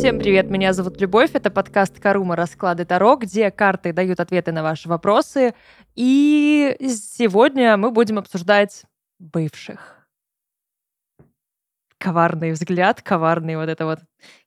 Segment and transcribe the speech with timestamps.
[0.00, 4.62] Всем привет, меня зовут Любовь, это подкаст Карума Расклады Таро, где карты дают ответы на
[4.62, 5.52] ваши вопросы.
[5.94, 8.84] И сегодня мы будем обсуждать
[9.18, 10.08] бывших.
[11.98, 13.98] Коварный взгляд, коварный вот это вот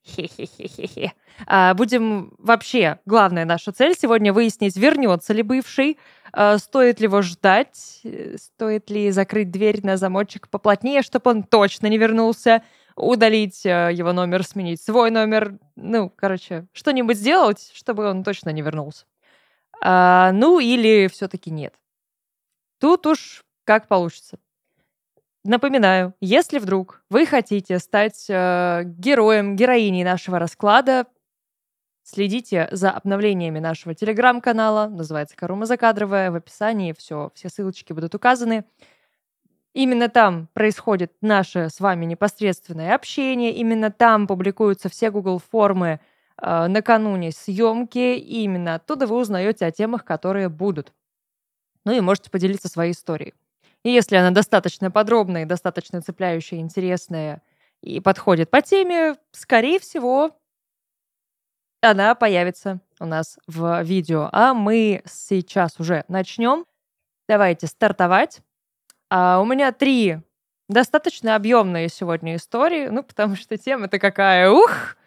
[0.03, 1.13] хе-хе-хе-хе.
[1.45, 5.99] А, будем вообще, главная наша цель сегодня выяснить, вернется ли бывший,
[6.31, 8.01] а, стоит ли его ждать,
[8.37, 12.63] стоит ли закрыть дверь на замочек поплотнее, чтобы он точно не вернулся,
[12.95, 15.57] удалить э, его номер, сменить свой номер.
[15.75, 19.05] Ну, короче, что-нибудь сделать, чтобы он точно не вернулся.
[19.81, 21.73] А, ну, или все-таки нет.
[22.79, 24.37] Тут уж как получится.
[25.45, 31.05] Напоминаю, если вдруг вы хотите стать э, героем, героиней нашего расклада,
[32.03, 38.63] следите за обновлениями нашего телеграм-канала, называется Карума Закадровая, в описании все, все ссылочки будут указаны.
[39.73, 45.99] Именно там происходит наше с вами непосредственное общение, именно там публикуются все Google формы
[46.41, 50.93] э, накануне съемки, и именно оттуда вы узнаете о темах, которые будут.
[51.85, 53.33] Ну и можете поделиться своей историей.
[53.83, 57.41] И если она достаточно подробная, достаточно цепляющая, интересная
[57.81, 60.37] и подходит по теме, скорее всего,
[61.81, 64.29] она появится у нас в видео.
[64.31, 66.65] А мы сейчас уже начнем.
[67.27, 68.41] Давайте стартовать.
[69.15, 70.17] А у меня три
[70.67, 74.97] достаточно объемные сегодня истории, ну, потому что тема-то какая, ух!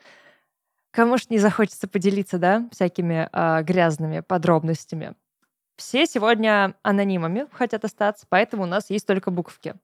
[0.92, 5.16] Кому ж не захочется поделиться, да, всякими а, грязными подробностями.
[5.74, 9.74] Все сегодня анонимами хотят остаться, поэтому у нас есть только буковки.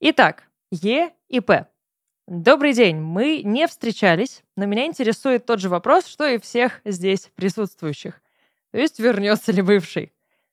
[0.00, 1.66] Итак, Е и П.
[2.26, 7.30] Добрый день, мы не встречались, но меня интересует тот же вопрос, что и всех здесь
[7.34, 8.22] присутствующих.
[8.70, 10.10] То есть вернется ли бывший?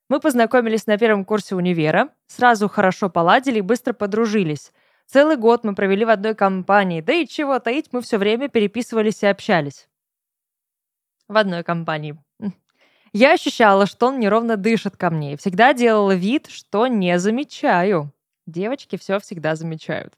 [0.09, 4.73] Мы познакомились на первом курсе универа, сразу хорошо поладили и быстро подружились.
[5.05, 9.21] Целый год мы провели в одной компании, да и чего таить, мы все время переписывались
[9.21, 9.87] и общались.
[11.27, 12.17] В одной компании.
[13.13, 18.11] Я ощущала, что он неровно дышит ко мне, и всегда делала вид, что не замечаю.
[18.47, 20.15] Девочки все всегда замечают.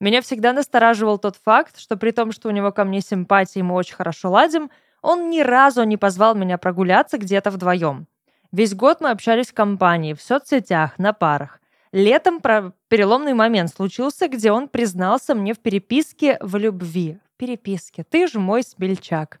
[0.00, 3.74] Меня всегда настораживал тот факт, что при том, что у него ко мне симпатии мы
[3.74, 4.70] очень хорошо ладим,
[5.02, 8.06] он ни разу не позвал меня прогуляться где-то вдвоем.
[8.52, 11.60] Весь год мы общались в компании, в соцсетях, на парах.
[11.92, 17.18] Летом про переломный момент случился, где он признался мне в переписке в любви.
[17.34, 18.04] В переписке.
[18.04, 19.40] Ты же мой смельчак.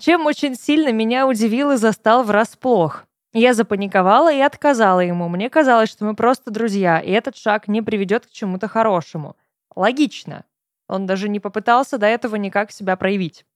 [0.00, 3.04] Чем очень сильно меня удивил и застал врасплох.
[3.32, 5.28] Я запаниковала и отказала ему.
[5.28, 9.36] Мне казалось, что мы просто друзья, и этот шаг не приведет к чему-то хорошему.
[9.76, 10.44] Логично.
[10.88, 13.46] Он даже не попытался до этого никак себя проявить.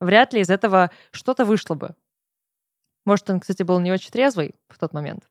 [0.00, 1.94] Вряд ли из этого что-то вышло бы.
[3.04, 5.28] Может, он, кстати, был не очень трезвый в тот момент.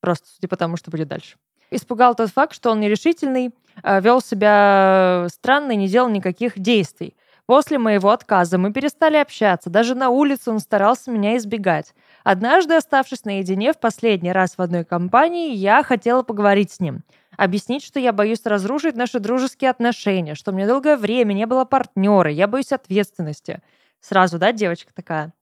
[0.00, 1.36] Просто судя по тому, что будет дальше.
[1.70, 7.16] Испугал тот факт, что он нерешительный, а, вел себя странно и не делал никаких действий.
[7.46, 9.68] После моего отказа мы перестали общаться.
[9.68, 11.94] Даже на улице он старался меня избегать.
[12.22, 17.02] Однажды, оставшись наедине в последний раз в одной компании, я хотела поговорить с ним.
[17.36, 22.30] Объяснить, что я боюсь разрушить наши дружеские отношения, что мне долгое время не было партнера,
[22.30, 23.60] я боюсь ответственности.
[24.00, 25.32] Сразу, да, девочка такая?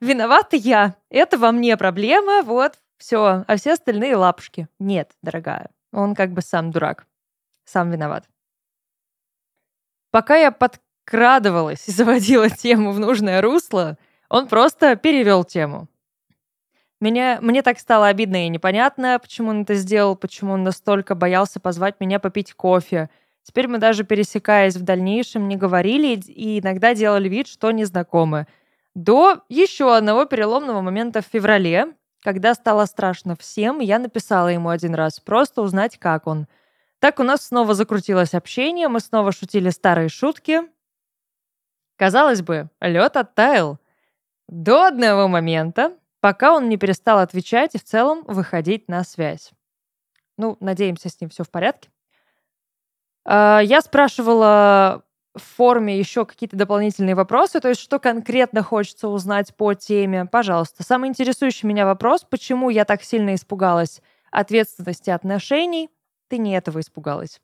[0.00, 0.96] Виновата я.
[1.10, 3.44] Это во мне проблема, вот, все.
[3.46, 4.68] А все остальные лапушки.
[4.78, 5.70] Нет, дорогая.
[5.92, 7.06] Он как бы сам дурак.
[7.64, 8.24] Сам виноват.
[10.10, 15.88] Пока я подкрадывалась и заводила тему в нужное русло, он просто перевел тему.
[17.00, 21.60] Меня, мне так стало обидно и непонятно, почему он это сделал, почему он настолько боялся
[21.60, 23.10] позвать меня попить кофе.
[23.42, 28.46] Теперь мы даже пересекаясь в дальнейшем не говорили и иногда делали вид, что не знакомы
[28.94, 34.94] до еще одного переломного момента в феврале, когда стало страшно всем, я написала ему один
[34.94, 36.46] раз, просто узнать, как он.
[37.00, 40.62] Так у нас снова закрутилось общение, мы снова шутили старые шутки.
[41.96, 43.78] Казалось бы, лед оттаял.
[44.48, 49.52] До одного момента, пока он не перестал отвечать и в целом выходить на связь.
[50.36, 51.90] Ну, надеемся, с ним все в порядке.
[53.24, 55.03] А, я спрашивала,
[55.34, 60.82] в форме еще какие-то дополнительные вопросы, то есть что конкретно хочется узнать по теме, пожалуйста.
[60.82, 64.00] Самый интересующий меня вопрос, почему я так сильно испугалась
[64.30, 65.90] ответственности отношений,
[66.28, 67.40] ты не этого испугалась.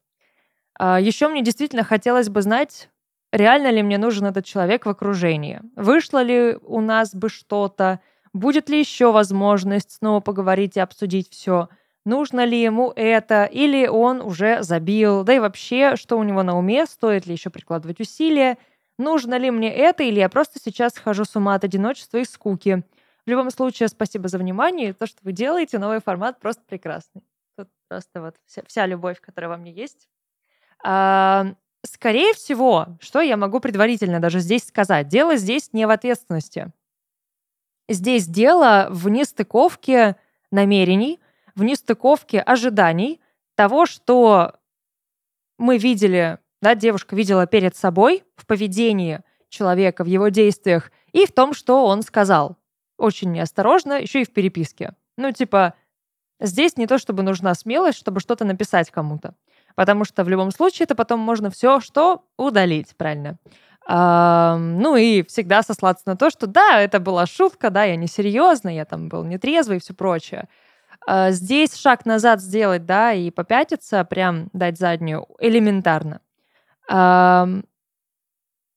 [0.79, 2.89] А, еще мне действительно хотелось бы знать,
[3.33, 5.61] реально ли мне нужен этот человек в окружении.
[5.77, 8.01] Вышло ли у нас бы что-то,
[8.33, 11.69] будет ли еще возможность снова поговорить и обсудить все–
[12.05, 16.59] нужно ли ему это, или он уже забил, да и вообще, что у него на
[16.59, 18.59] уме, стоит ли еще прикладывать усилия,
[18.99, 22.83] нужно ли мне это, или я просто сейчас схожу с ума от одиночества и скуки.
[23.27, 27.23] В любом случае, спасибо за внимание, то, что вы делаете, новый формат просто прекрасный.
[27.57, 30.09] Тут просто вот вся, вся любовь, которая во мне есть.
[30.83, 31.55] А,
[31.85, 36.73] скорее всего, что я могу предварительно даже здесь сказать, дело здесь не в ответственности.
[37.89, 40.17] Здесь дело в нестыковке
[40.51, 41.20] намерений,
[41.55, 43.21] в нестыковке ожиданий
[43.55, 44.55] того, что
[45.59, 51.33] мы видели, да, девушка видела перед собой в поведении человека, в его действиях и в
[51.33, 52.57] том, что он сказал.
[52.97, 54.95] Очень неосторожно, еще и в переписке.
[55.17, 55.75] Ну, типа,
[56.39, 59.35] здесь не то, чтобы нужна смелость, чтобы что-то написать кому-то.
[59.75, 63.39] Потому что в любом случае это потом можно все что удалить, правильно?
[63.89, 68.69] Ну и всегда сослаться на то, что да, это была шутка, да, я не серьезно,
[68.69, 70.49] я там был нетрезвый и все прочее.
[71.07, 76.21] А, здесь шаг назад сделать, да, и попятиться, прям дать заднюю, элементарно.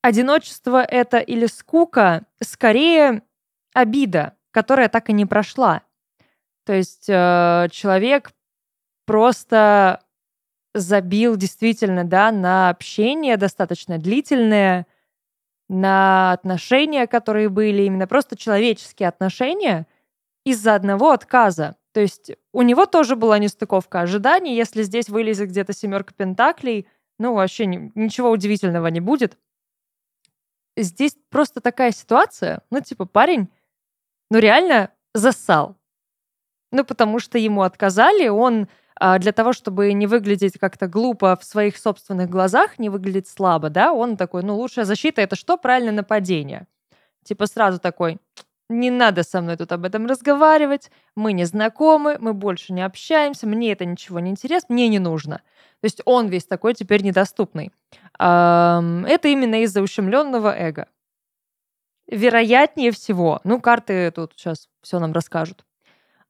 [0.03, 3.23] Одиночество это или скука, скорее
[3.73, 5.81] обида, которая так и не прошла.
[6.65, 8.31] То есть э, человек
[9.05, 10.03] просто
[10.73, 14.87] забил действительно, да, на общение достаточно длительное,
[15.69, 19.87] на отношения, которые были, именно просто человеческие отношения
[20.45, 21.75] из-за одного отказа.
[21.93, 24.55] То есть у него тоже была нестыковка ожиданий.
[24.55, 26.87] Если здесь вылезет где-то семерка пентаклей,
[27.19, 29.37] ну, вообще ничего удивительного не будет.
[30.75, 33.47] Здесь просто такая ситуация, ну, типа, парень,
[34.31, 35.77] ну, реально зассал.
[36.71, 41.43] Ну, потому что ему отказали, он а, для того, чтобы не выглядеть как-то глупо в
[41.43, 45.57] своих собственных глазах, не выглядеть слабо, да, он такой, ну, лучшая защита— это что?
[45.57, 46.65] Правильно, нападение.
[47.23, 48.17] Типа сразу такой,
[48.79, 53.47] не надо со мной тут об этом разговаривать, мы не знакомы, мы больше не общаемся,
[53.47, 55.37] мне это ничего не интересно, мне не нужно.
[55.81, 57.71] То есть он весь такой теперь недоступный.
[58.17, 60.87] Это именно из-за ущемленного эго.
[62.07, 65.65] Вероятнее всего, ну, карты тут сейчас все нам расскажут.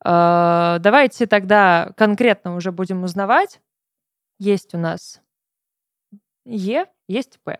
[0.05, 3.59] А, давайте тогда конкретно уже будем узнавать.
[4.39, 5.21] Есть у нас
[6.45, 7.59] Е, есть П.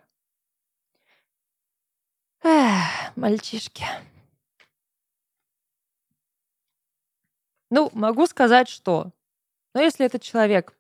[2.44, 3.86] Эх, мальчишки.
[7.76, 9.12] Ну, могу сказать, что,
[9.74, 10.78] но если этот человек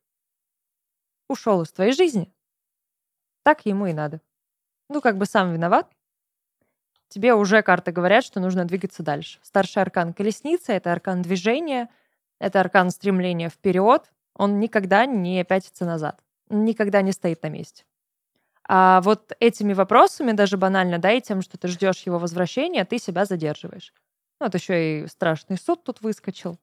[1.27, 2.31] ушел из твоей жизни,
[3.41, 4.21] так ему и надо.
[4.89, 5.89] Ну, как бы сам виноват,
[7.07, 9.39] тебе уже карты говорят, что нужно двигаться дальше.
[9.41, 11.89] Старший аркан колесница— это аркан движения,
[12.39, 14.11] это аркан стремления вперед.
[14.35, 17.85] Он никогда не пятится назад, никогда не стоит на месте.
[18.69, 22.99] А вот этими вопросами, даже банально, да, и тем, что ты ждешь его возвращения, ты
[22.99, 23.95] себя задерживаешь.
[24.39, 26.59] Ну, вот еще и страшный суд тут выскочил,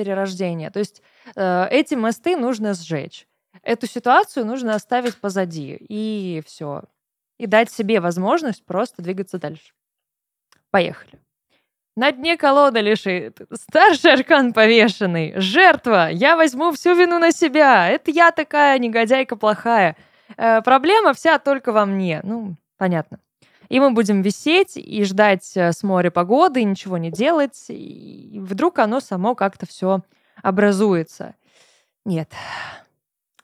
[0.00, 0.70] перерождение.
[0.70, 1.02] То есть
[1.36, 3.26] э, эти мосты нужно сжечь.
[3.62, 6.84] Эту ситуацию нужно оставить позади, и все.
[7.38, 9.72] И дать себе возможность просто двигаться дальше.
[10.70, 11.20] Поехали.
[11.96, 13.40] На дне колода лежит.
[13.52, 15.34] Старший аркан повешенный.
[15.36, 16.08] Жертва.
[16.10, 17.88] Я возьму всю вину на себя.
[17.88, 19.96] Это я такая негодяйка плохая.
[20.38, 22.20] Э, проблема вся только во мне.
[22.22, 23.18] Ну, понятно.
[23.70, 27.66] И мы будем висеть и ждать э, с моря погоды, ничего не делать.
[27.68, 30.02] И вдруг оно само как-то все
[30.42, 31.36] образуется.
[32.04, 32.32] Нет.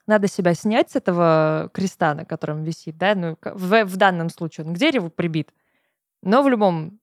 [0.05, 4.67] Надо себя снять с этого креста, на котором висит, да, ну, в, в данном случае
[4.67, 5.53] он к дереву прибит.
[6.21, 6.99] Но в любом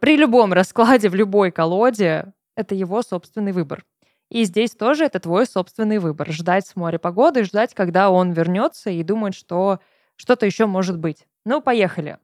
[0.00, 3.84] при любом раскладе в любой колоде это его собственный выбор.
[4.28, 6.30] И здесь тоже это твой собственный выбор.
[6.32, 9.80] Ждать с моря погоды, ждать, когда он вернется и думать, что
[10.16, 11.26] что-то еще может быть.
[11.46, 12.18] Ну, поехали.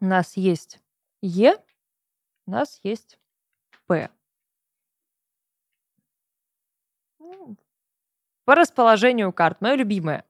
[0.00, 0.80] У нас есть
[1.20, 1.56] Е,
[2.46, 3.18] у нас есть
[3.86, 4.08] П.
[7.18, 7.56] Ну,
[8.46, 9.60] по расположению карт.
[9.60, 10.24] Мое любимое.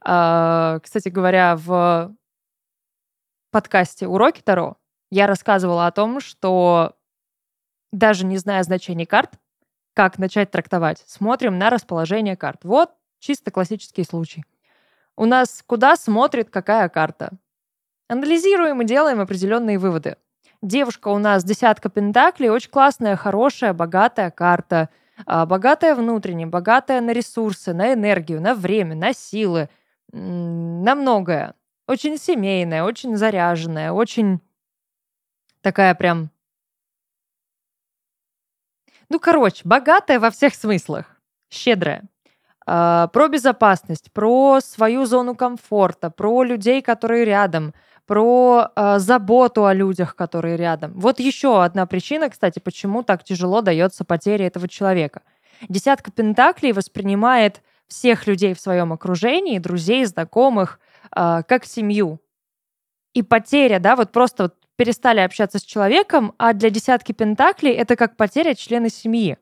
[0.00, 2.14] А, кстати говоря, в
[3.50, 4.76] подкасте «Уроки Таро»
[5.10, 6.96] я рассказывала о том, что
[7.92, 9.40] даже не зная значений карт,
[9.94, 12.64] как начать трактовать, смотрим на расположение карт.
[12.64, 14.44] Вот чисто классический случай.
[15.16, 17.38] У нас куда смотрит какая карта?
[18.08, 20.16] Анализируем и делаем определенные выводы.
[20.62, 24.88] Девушка у нас десятка пентаклей, очень классная, хорошая, богатая карта.
[25.26, 29.68] А, богатая внутренне, богатая на ресурсы, на энергию, на время, на силы,
[30.12, 31.54] на многое.
[31.86, 34.40] Очень семейная, очень заряженная, очень
[35.66, 36.30] Такая прям...
[39.08, 41.20] Ну, короче, богатая во всех смыслах.
[41.50, 42.04] Щедрая.
[42.68, 47.74] Uh, про безопасность, про свою зону комфорта, про людей, которые рядом,
[48.06, 50.92] про uh, заботу о людях, которые рядом.
[50.94, 55.22] Вот еще одна причина, кстати, почему так тяжело дается потеря этого человека.
[55.68, 60.80] Десятка пентаклей воспринимает всех людей в своем окружении, друзей, знакомых,
[61.14, 62.20] uh, как семью.
[63.12, 67.96] И потеря, да, вот просто вот перестали общаться с человеком, а для десятки пентаклей это
[67.96, 69.38] как потеря члена семьи.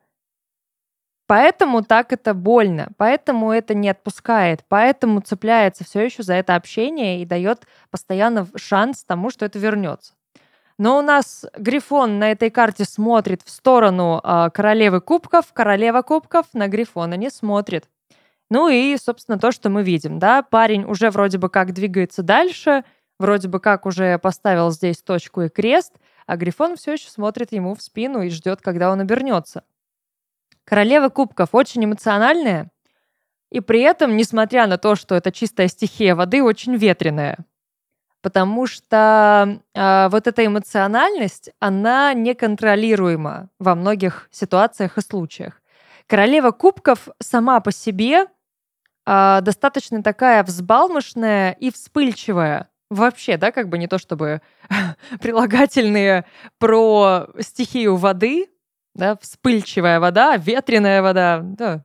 [1.27, 7.23] Поэтому так это больно, поэтому это не отпускает, поэтому цепляется все еще за это общение
[7.23, 10.13] и дает постоянно шанс тому, что это вернется.
[10.77, 16.47] Но у нас Грифон на этой карте смотрит в сторону э, королевы кубков, королева кубков
[16.53, 17.89] на Грифона не смотрит.
[18.51, 22.85] Ну и, собственно, то, что мы видим, да, парень уже вроде бы как двигается дальше,
[23.19, 25.95] вроде бы как уже поставил здесь точку и крест,
[26.27, 29.63] а Грифон все еще смотрит ему в спину и ждет, когда он обернется.
[30.65, 32.71] Королева кубков очень эмоциональная,
[33.51, 37.39] и при этом, несмотря на то, что это чистая стихия воды, очень ветреная.
[38.21, 45.61] Потому что э, вот эта эмоциональность, она неконтролируема во многих ситуациях и случаях.
[46.07, 48.27] Королева кубков сама по себе
[49.07, 52.71] э, достаточно такая взбалмошная и вспыльчивая.
[52.91, 54.41] Вообще, да, как бы не то чтобы
[55.21, 56.25] прилагательные
[56.59, 58.49] про стихию воды,
[58.95, 61.85] да, вспыльчивая вода, ветреная вода, да.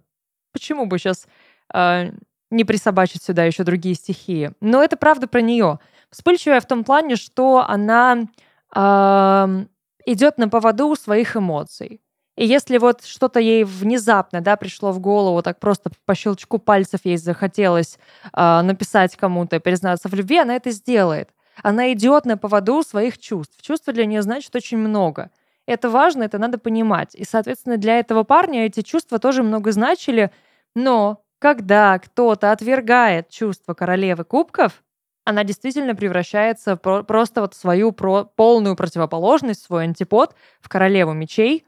[0.52, 1.28] Почему бы сейчас э,
[1.74, 2.12] а,
[2.50, 4.52] не присобачить сюда еще другие стихии?
[4.62, 5.80] Но это правда про нее.
[6.12, 8.28] Вспыльчивая в том плане, что она
[8.76, 9.66] э,
[10.06, 12.02] идет на поводу своих эмоций.
[12.36, 17.02] И если вот что-то ей внезапно, да, пришло в голову, так просто по щелчку пальцев
[17.04, 18.00] ей захотелось
[18.34, 21.30] э, написать кому-то, признаться в любви, она это сделает.
[21.62, 23.62] Она идет на поводу своих чувств.
[23.62, 25.32] Чувства для нее значит очень много.
[25.70, 27.14] Это важно, это надо понимать.
[27.14, 30.32] И, соответственно, для этого парня эти чувства тоже много значили.
[30.74, 34.84] Но когда кто-то отвергает чувства королевы кубков,
[35.26, 41.14] она действительно превращается про- просто вот в свою про- полную противоположность, свой антипод в королеву
[41.14, 41.68] мечей.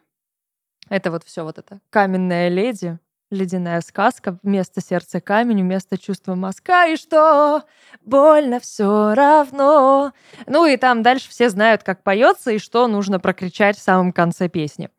[0.89, 2.97] Это вот все вот это каменная леди,
[3.31, 7.63] ледяная сказка, вместо сердца камень, вместо чувства мазка, и что
[8.01, 10.13] больно все равно.
[10.45, 14.49] Ну и там дальше все знают, как поется и что нужно прокричать в самом конце
[14.49, 14.89] песни.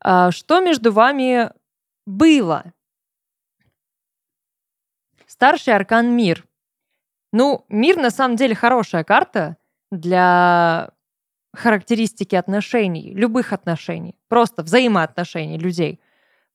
[0.00, 1.50] А, что между вами
[2.06, 2.72] было?
[5.26, 6.44] Старший аркан мир.
[7.32, 9.56] Ну, мир на самом деле хорошая карта
[9.90, 10.90] для
[11.54, 16.00] характеристики отношений, любых отношений, просто взаимоотношений людей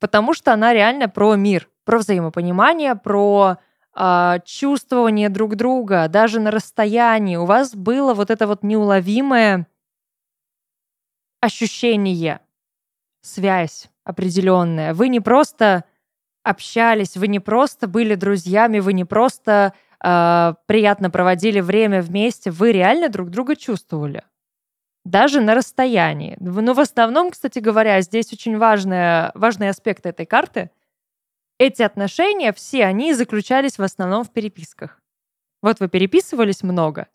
[0.02, 3.58] потому что она реально про мир, про взаимопонимание, про
[3.96, 7.38] э, чувствование друг друга, даже на расстоянии.
[7.38, 9.68] У вас было вот это вот неуловимое
[11.40, 12.42] ощущение,
[13.22, 14.96] связь определенная.
[14.96, 15.86] Вы не просто
[16.44, 22.72] общались, вы не просто были друзьями, вы не просто э, приятно проводили время вместе, вы
[22.72, 24.24] реально друг друга чувствовали
[25.04, 26.38] даже на расстоянии.
[26.40, 30.72] Но в основном, кстати говоря, здесь очень важный, важный аспект этой карты.
[31.58, 35.00] Эти отношения, все они заключались в основном в переписках.
[35.62, 37.08] Вот вы переписывались много,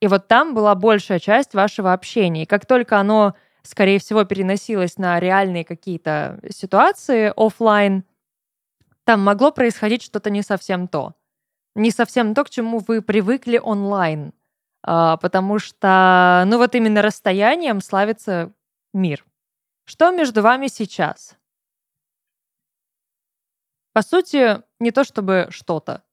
[0.00, 2.42] и вот там была большая часть вашего общения.
[2.42, 8.04] И как только оно, скорее всего, переносилось на реальные какие-то ситуации офлайн,
[9.04, 11.14] там могло происходить что-то не совсем то.
[11.74, 14.32] Не совсем то, к чему вы привыкли онлайн.
[14.88, 18.52] А, потому что, ну вот именно расстоянием славится
[18.94, 19.26] мир.
[19.84, 21.36] Что между вами сейчас?
[23.92, 26.04] По сути, не то чтобы что-то.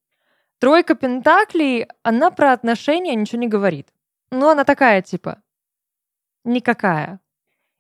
[0.57, 3.93] Тройка Пентаклей, она про отношения ничего не говорит.
[4.31, 5.43] Ну, она такая, типа,
[6.43, 7.19] никакая.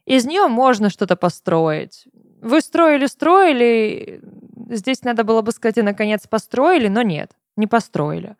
[0.05, 2.07] Из нее можно что-то построить.
[2.41, 4.21] Вы строили-строили,
[4.69, 8.35] здесь надо было бы сказать, и наконец построили, но нет, не построили.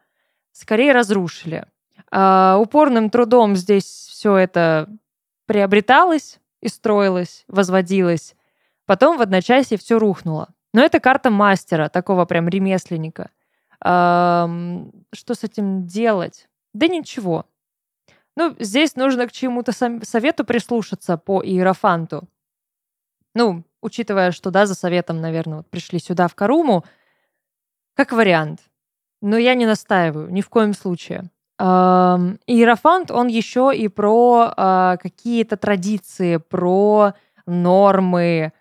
[0.52, 1.66] Скорее разрушили.
[2.16, 4.88] А, упорным трудом здесь все это
[5.48, 8.36] приобреталось и строилось, возводилось.
[8.86, 10.50] Потом в одночасье все рухнуло.
[10.74, 13.32] Но это карта мастера, такого прям ремесленника.
[13.80, 16.48] Что с этим делать?
[16.74, 17.48] Да ничего.
[18.36, 22.30] Ну, здесь нужно к чему-то совету прислушаться по Иерофанту.
[23.34, 26.86] Ну, учитывая, что, да, за советом, наверное, вот пришли сюда, в Каруму,
[27.96, 28.62] как вариант.
[29.22, 31.30] Но я не настаиваю, ни в коем случае.
[31.66, 37.14] Иерофант, он еще и про э, какие-то традиции, про
[37.46, 38.52] нормы,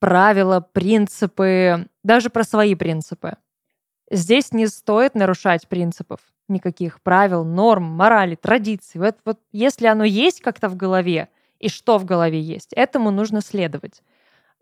[0.00, 3.36] правила, принципы, даже про свои принципы.
[4.10, 9.00] Здесь не стоит нарушать принципов никаких правил, норм, морали, традиций.
[9.00, 11.28] Вот, вот если оно есть как-то в голове,
[11.58, 14.02] и что в голове есть, этому нужно следовать.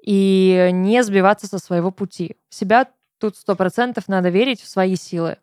[0.03, 2.37] И не сбиваться со своего пути.
[2.49, 2.89] Себя
[3.19, 5.39] тут сто процентов надо верить в свои силы.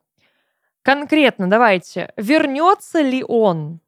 [0.83, 2.13] Конкретно давайте.
[2.17, 3.79] Вернется ли он?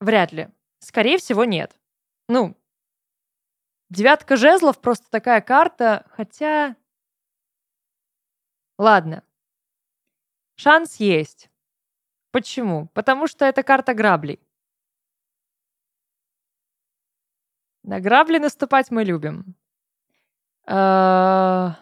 [0.00, 0.48] Вряд ли.
[0.80, 1.78] Скорее всего, нет.
[2.28, 2.56] Ну,
[3.90, 6.76] девятка жезлов просто такая карта, хотя...
[8.78, 9.24] Ладно.
[10.56, 11.50] Шанс есть.
[12.30, 12.88] Почему?
[12.88, 14.40] Потому что это карта граблей.
[17.82, 19.54] На грабли наступать мы любим.
[20.66, 21.76] А,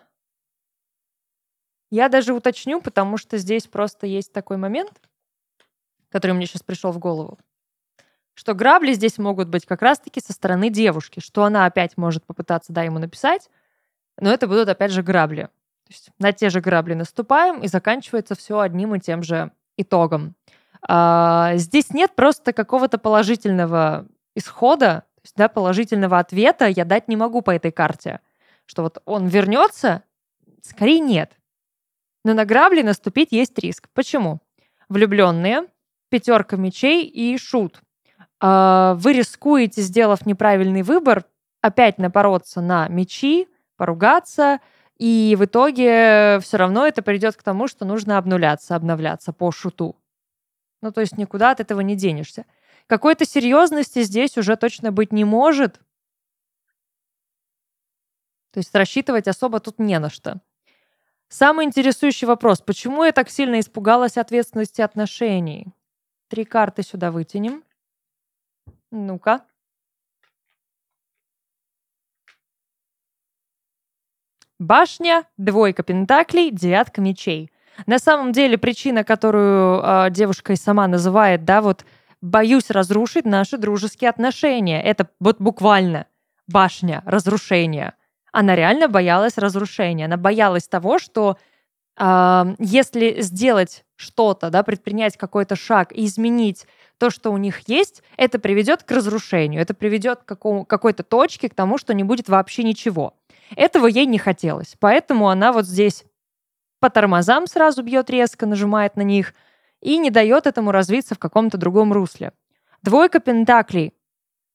[1.96, 4.92] я даже уточню, потому что здесь просто есть такой момент,
[6.10, 7.38] который мне сейчас пришел в голову,
[8.34, 12.72] что грабли здесь могут быть как раз-таки со стороны девушки, что она опять может попытаться,
[12.72, 13.50] да, ему написать,
[14.20, 15.44] но это будут опять же грабли.
[15.86, 20.34] То есть на те же грабли наступаем, и заканчивается все одним и тем же итогом.
[20.82, 27.16] А, здесь нет просто какого-то положительного исхода, то есть, да, положительного ответа я дать не
[27.16, 28.20] могу по этой карте.
[28.66, 30.02] Что вот он вернется,
[30.60, 31.32] скорее нет.
[32.26, 33.88] Но на грабли наступить есть риск.
[33.94, 34.40] Почему?
[34.88, 35.68] Влюбленные,
[36.08, 37.80] пятерка мечей и шут.
[38.40, 41.24] А, вы рискуете, сделав неправильный выбор,
[41.60, 44.58] опять напороться на мечи, поругаться,
[44.98, 49.94] и в итоге все равно это придет к тому, что нужно обнуляться, обновляться по шуту.
[50.82, 52.44] Ну, то есть никуда от этого не денешься.
[52.88, 55.78] Какой-то серьезности здесь уже точно быть не может.
[58.50, 60.40] То есть рассчитывать особо тут не на что.
[61.28, 62.60] Самый интересующий вопрос.
[62.60, 65.68] Почему я так сильно испугалась ответственности отношений?
[66.28, 67.64] Три карты сюда вытянем.
[68.90, 69.42] Ну-ка.
[74.58, 77.50] Башня, двойка пентаклей, девятка мечей.
[77.86, 81.84] На самом деле причина, которую э, девушка и сама называет, да, вот
[82.22, 84.82] боюсь разрушить наши дружеские отношения.
[84.82, 86.06] Это вот буквально
[86.46, 87.94] башня разрушения.
[88.38, 90.04] Она реально боялась разрушения.
[90.04, 91.38] Она боялась того, что
[91.98, 96.66] э, если сделать что-то, да, предпринять какой-то шаг и изменить
[96.98, 101.48] то, что у них есть, это приведет к разрушению, это приведет к какому, какой-то точке,
[101.48, 103.14] к тому, что не будет вообще ничего.
[103.56, 104.76] Этого ей не хотелось.
[104.80, 106.04] Поэтому она вот здесь
[106.78, 109.32] по тормозам сразу бьет резко, нажимает на них
[109.80, 112.32] и не дает этому развиться в каком-то другом русле.
[112.82, 113.94] Двойка пентаклей.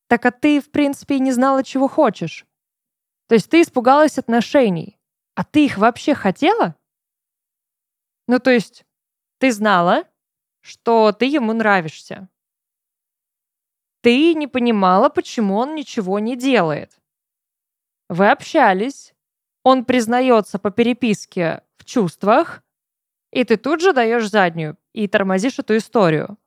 [0.05, 2.45] Так а ты, в принципе, и не знала, чего хочешь.
[3.31, 4.99] То есть ты испугалась отношений.
[5.35, 6.75] А ты их вообще хотела?
[8.27, 8.83] Ну, то есть
[9.37, 10.03] ты знала,
[10.59, 12.27] что ты ему нравишься.
[14.01, 16.99] Ты не понимала, почему он ничего не делает.
[18.09, 19.13] Вы общались,
[19.63, 22.61] он признается по переписке в чувствах,
[23.31, 26.37] и ты тут же даешь заднюю и тормозишь эту историю.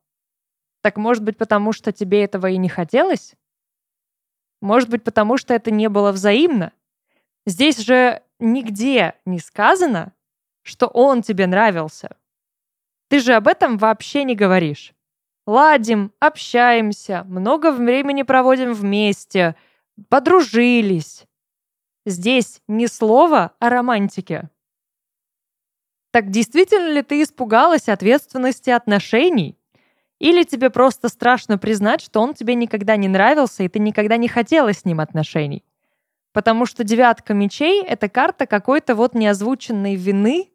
[0.83, 3.37] Так может быть, потому что тебе этого и не хотелось?
[4.65, 6.73] Может быть, потому что это не было взаимно?
[7.45, 10.15] Здесь же нигде не сказано,
[10.63, 12.17] что он тебе нравился.
[13.09, 14.95] Ты же об этом вообще не говоришь.
[15.47, 19.55] Ладим, общаемся, много времени проводим вместе,
[20.09, 21.27] подружились.
[22.07, 24.49] Здесь ни слова о романтике.
[26.11, 29.59] Так действительно ли ты испугалась ответственности отношений?
[30.19, 34.29] Или тебе просто страшно признать, что он тебе никогда не нравился, и ты никогда не
[34.29, 35.65] хотела с ним отношений?
[36.33, 40.51] Потому что девятка мечей— это карта какой-то вот неозвученной вины,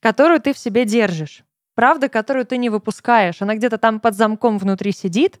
[0.00, 1.44] которую ты в себе держишь.
[1.74, 3.40] Правда, которую ты не выпускаешь.
[3.40, 5.40] Она где-то там под замком внутри сидит,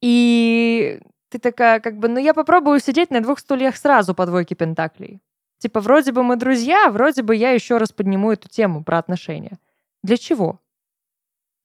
[0.00, 4.54] и ты такая, как бы, ну я попробую сидеть на двух стульях сразу по двойке
[4.54, 5.20] пентаклей.
[5.58, 9.58] Типа, вроде бы мы друзья, вроде бы я еще раз подниму эту тему про отношения.
[10.02, 10.60] Для чего?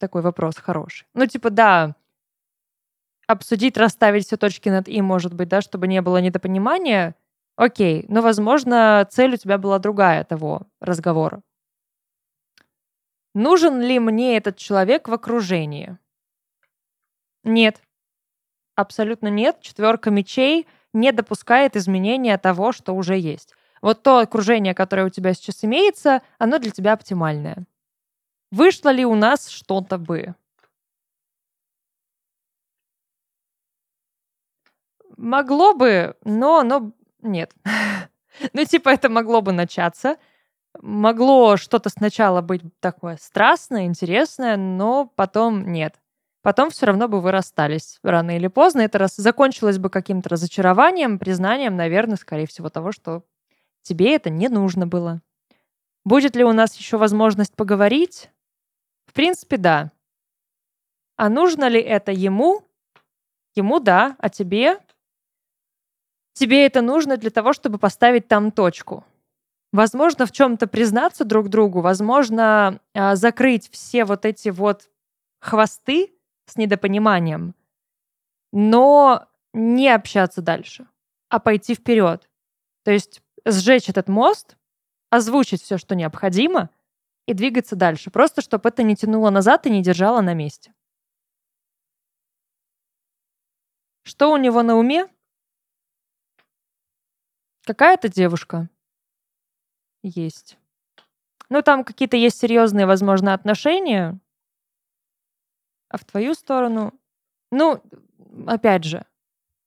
[0.02, 1.06] Такой вопрос хороший.
[1.14, 1.96] Ну, типа, да,
[3.28, 7.14] обсудить, расставить все точки над «и», может быть, да, чтобы не было недопонимания,
[7.56, 11.44] окей, но, возможно, цель у тебя была другая того разговора.
[13.36, 16.00] Нужен ли мне этот человек в окружении?
[17.44, 17.80] Нет.
[18.76, 19.62] Абсолютно нет.
[19.62, 23.54] Четверка мечей не допускает изменения того, что уже есть.
[23.84, 27.68] Вот то окружение, которое у тебя сейчас имеется, оно для тебя оптимальное.
[28.52, 30.36] Вышло ли у нас что-то бы?
[35.18, 37.54] Могло бы, но, но нет.
[38.54, 40.18] ну, типа, это могло бы начаться.
[40.82, 46.02] Могло что-то сначала быть такое страстное, интересное, но потом нет
[46.42, 48.82] потом все равно бы вы расстались рано или поздно.
[48.82, 53.24] Это раз закончилось бы каким-то разочарованием, признанием, наверное, скорее всего, того, что
[53.82, 55.22] тебе это не нужно было.
[56.04, 58.32] Будет ли у нас еще возможность поговорить?
[59.12, 59.92] В принципе, да.
[61.18, 62.64] А нужно ли это ему?
[63.56, 64.80] Ему да, а тебе?
[66.32, 69.04] Тебе это нужно для того, чтобы поставить там точку.
[69.74, 74.90] Возможно, в чем-то признаться друг другу, возможно, а, закрыть все вот эти вот
[75.42, 76.14] хвосты,
[76.46, 77.54] с недопониманием,
[78.54, 80.88] но не общаться дальше,
[81.28, 82.30] а пойти вперед.
[82.86, 84.56] То есть сжечь этот мост,
[85.10, 86.70] озвучить все, что необходимо,
[87.32, 88.12] и двигаться дальше.
[88.12, 90.74] Просто чтобы это не тянуло назад и не держало на месте.
[94.04, 95.08] Что у него на уме?
[97.66, 98.70] какая-то девушка
[100.04, 100.58] есть.
[101.50, 104.20] Ну, там какие-то есть серьезные, возможно, отношения,
[105.90, 106.94] а в твою сторону,
[107.52, 107.82] ну,
[108.48, 109.06] опять же,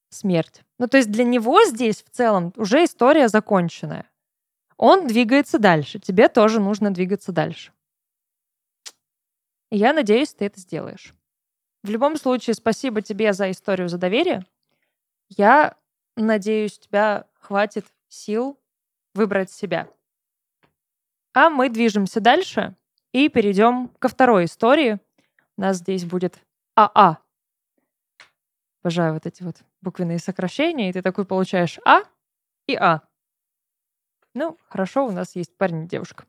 [0.09, 0.63] смерть.
[0.79, 4.09] Ну, то есть для него здесь в целом уже история законченная.
[4.77, 5.99] Он двигается дальше.
[5.99, 7.71] Тебе тоже нужно двигаться дальше.
[9.71, 11.13] я надеюсь, ты это сделаешь.
[11.83, 14.45] В любом случае, спасибо тебе за историю, за доверие.
[15.29, 15.77] Я
[16.15, 18.59] надеюсь, у тебя хватит сил
[19.13, 19.87] выбрать себя.
[21.33, 22.75] А мы движемся дальше
[23.11, 24.99] и перейдем ко второй истории.
[25.57, 26.39] У нас здесь будет
[26.75, 27.17] АА.
[28.81, 32.01] Обожаю вот эти вот буквенные сокращения, и ты такой получаешь А
[32.67, 33.01] и А.
[34.37, 36.25] Ну, хорошо, у нас есть парень и девушка.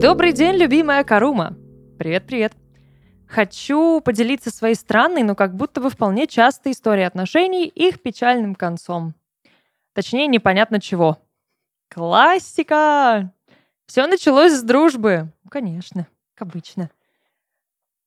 [0.00, 1.54] Добрый день, любимая Карума.
[1.98, 2.54] Привет-привет.
[3.28, 8.54] Хочу поделиться своей странной, но как будто бы вполне частой историей отношений и их печальным
[8.54, 9.12] концом.
[9.92, 11.18] Точнее, непонятно чего.
[11.90, 13.34] Классика!
[13.84, 15.30] Все началось с дружбы.
[15.50, 16.88] Конечно, как обычно.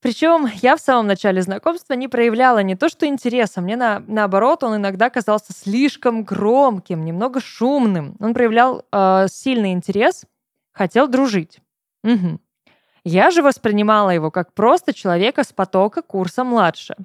[0.01, 4.63] Причем я в самом начале знакомства не проявляла не то что интереса, мне на, наоборот
[4.63, 8.15] он иногда казался слишком громким, немного шумным.
[8.19, 10.23] Он проявлял э, сильный интерес,
[10.71, 11.59] хотел дружить.
[12.05, 12.39] Угу.
[13.03, 16.95] Я же воспринимала его как просто человека с потока курса младше.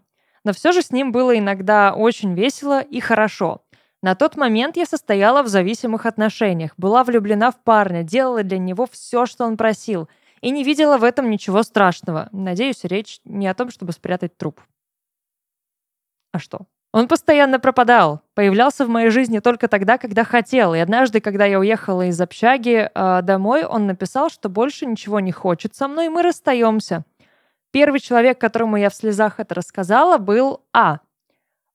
[0.45, 3.63] Но все же с ним было иногда очень весело и хорошо.
[4.03, 8.87] На тот момент я состояла в зависимых отношениях, была влюблена в парня, делала для него
[8.89, 10.09] все, что он просил–
[10.45, 12.29] и не видела в этом ничего страшного.
[12.31, 14.61] Надеюсь, речь не о том, чтобы спрятать труп.
[16.33, 16.67] А что?
[16.93, 20.75] Он постоянно пропадал, появлялся в моей жизни только тогда, когда хотел.
[20.75, 25.33] И однажды, когда я уехала из общаги э, домой, он написал, что больше ничего не
[25.33, 27.05] хочет со мной, и мы расстаемся.
[27.71, 30.99] Первый человек, которому я в слезах это рассказала, был А.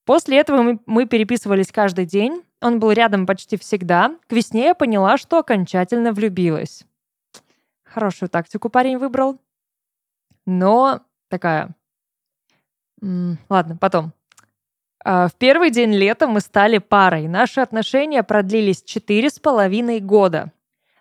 [0.05, 2.43] После этого мы, мы переписывались каждый день.
[2.62, 4.15] Он был рядом почти всегда.
[4.27, 6.86] К весне я поняла, что окончательно влюбилась.
[7.93, 9.39] Хорошую тактику парень выбрал.
[10.45, 11.75] Но такая...
[13.02, 14.13] Ладно, потом.
[15.04, 17.28] А, в первый день лета мы стали парой.
[17.28, 20.52] Наши отношения продлились четыре с половиной года.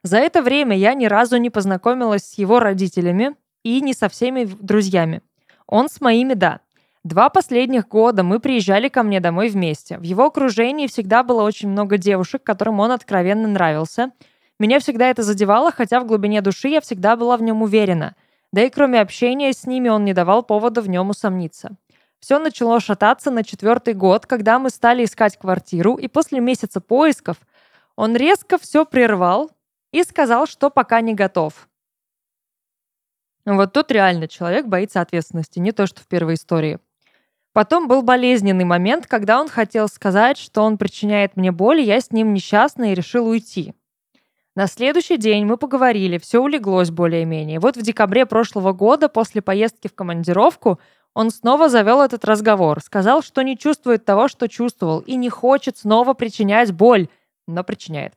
[0.03, 4.45] За это время я ни разу не познакомилась с его родителями и не со всеми
[4.45, 5.23] друзьями.
[5.67, 6.61] Он с моими, да.
[7.03, 9.99] Два последних года мы приезжали ко мне домой вместе.
[9.99, 14.13] В его окружении всегда было очень много девушек, которым он откровенно нравился–
[14.59, 18.17] меня всегда это задевало, хотя в глубине души я всегда была в нем уверена.
[18.53, 21.77] Да и кроме общения с ними он не давал повода в нем усомниться.
[22.19, 27.37] Все начало шататься на четвертый год, когда мы стали искать квартиру, и после месяца поисков
[27.95, 29.51] он резко все прервал
[29.93, 31.69] и сказал, что пока не готов.
[33.45, 36.79] Вот тут реально человек боится ответственности, не то что в первой истории.
[37.53, 42.01] Потом был болезненный момент, когда он хотел сказать, что он причиняет мне боль, и я
[42.01, 43.75] с ним несчастна и решил уйти.
[44.59, 47.61] На следующий день мы поговорили, все улеглось более-менее.
[47.61, 50.81] Вот в декабре прошлого года, после поездки в командировку,
[51.15, 52.81] он снова завел этот разговор.
[52.81, 57.07] Сказал, что не чувствует того, что чувствовал, и не хочет снова причинять боль,
[57.47, 58.15] но причиняет.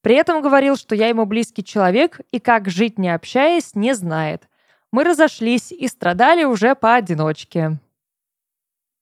[0.00, 4.48] При этом говорил, что я ему близкий человек и как жить не общаясь, не знает.
[4.90, 7.78] Мы разошлись и страдали уже поодиночке.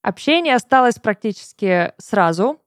[0.03, 2.61] Общение осталось практически сразу,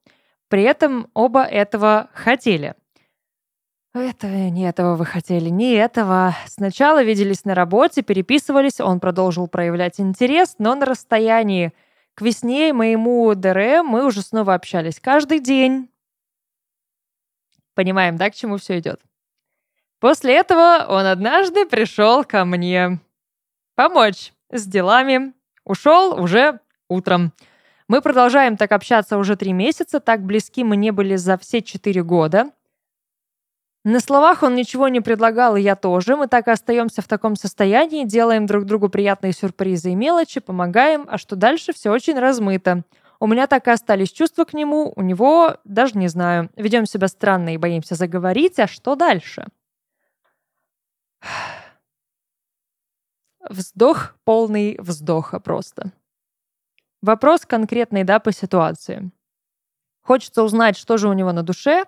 [0.48, 2.74] при этом оба этого хотели.
[3.92, 6.36] Это не этого вы хотели, не этого.
[6.46, 11.72] Сначала виделись на работе, переписывались, он продолжил проявлять интерес, но на расстоянии.
[12.14, 15.88] К весне моему ДР мы уже снова общались каждый день.
[17.74, 19.00] Понимаем, да, к чему все идет?
[19.98, 23.00] После этого он однажды пришел ко мне
[23.74, 25.32] помочь с делами.
[25.64, 27.32] Ушел уже утром.
[27.88, 32.04] Мы продолжаем так общаться уже три месяца, так близки мы не были за все четыре
[32.04, 32.50] года.
[33.82, 36.14] На словах он ничего не предлагал, и я тоже.
[36.14, 41.06] Мы так и остаемся в таком состоянии, делаем друг другу приятные сюрпризы и мелочи, помогаем,
[41.08, 42.84] а что дальше, все очень размыто.
[43.20, 46.50] У меня так и остались чувства к нему, у него даже не знаю.
[46.56, 49.46] Ведем себя странно и боимся заговорить, а что дальше?
[53.48, 55.92] Вздох, полный вздоха просто.
[57.00, 59.10] Вопрос конкретный, да, по ситуации.
[60.02, 61.86] Хочется узнать, что же у него на душе,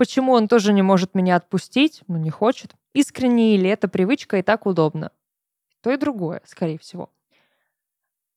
[0.00, 2.00] Почему он тоже не может меня отпустить?
[2.08, 2.74] Ну, не хочет.
[2.94, 5.12] Искренне или это привычка и так удобно?
[5.82, 7.10] То и другое, скорее всего.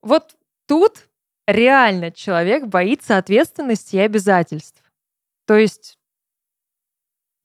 [0.01, 0.35] Вот
[0.67, 1.07] тут
[1.47, 4.83] реально человек боится ответственности и обязательств.
[5.45, 5.97] То есть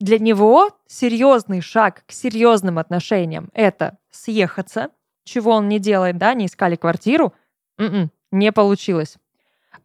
[0.00, 4.90] для него серьезный шаг к серьезным отношениям— это съехаться,
[5.22, 7.34] чего он не делает, да, не искали квартиру,
[7.78, 9.16] м-м, не получилось.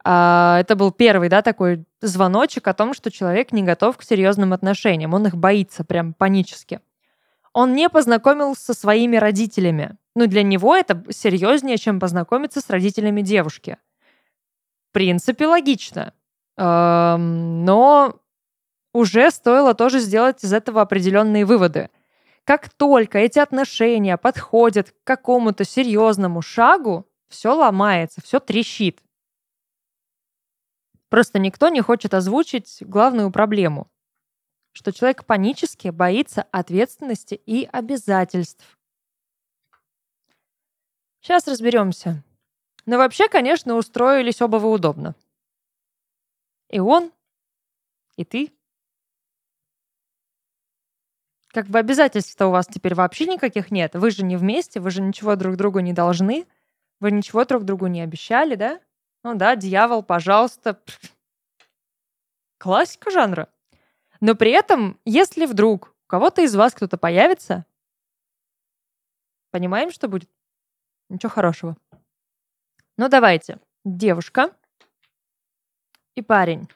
[0.05, 4.53] А, это был первый, да, такой звоночек о том, что человек не готов к серьезным
[4.53, 5.13] отношениям.
[5.13, 6.81] Он их боится прям панически.
[7.53, 9.97] Он не познакомился со своими родителями.
[10.15, 13.77] Ну, для него это серьезнее, чем познакомиться с родителями девушки.
[14.89, 16.13] В принципе, логично.
[16.57, 18.19] Но
[18.93, 21.89] уже стоило тоже сделать из этого определенные выводы.
[22.43, 28.99] Как только эти отношения подходят к какому-то серьезному шагу, все ломается, все трещит.
[31.13, 33.87] Просто никто не хочет озвучить главную проблему,
[34.71, 38.79] что человек панически боится ответственности и обязательств.
[41.21, 42.23] Сейчас разберемся.
[42.87, 45.13] Но вообще, конечно, устроились оба вы удобно.
[46.71, 47.11] И он,
[48.15, 48.51] и ты.
[51.49, 53.93] Как бы обязательств-то у вас теперь вообще никаких нет.
[53.93, 56.47] Вы же не вместе, вы же ничего друг другу не должны.
[56.99, 58.81] Вы ничего друг другу не обещали, да?
[59.23, 60.81] Ну да, дьявол, пожалуйста.
[62.57, 63.49] Классика жанра.
[64.19, 67.65] Но при этом, если вдруг у кого-то из вас кто-то появится,
[69.51, 70.29] понимаем, что будет?
[71.09, 71.77] Ничего хорошего.
[72.97, 73.59] Ну давайте.
[73.85, 74.55] Девушка
[76.15, 76.67] и парень.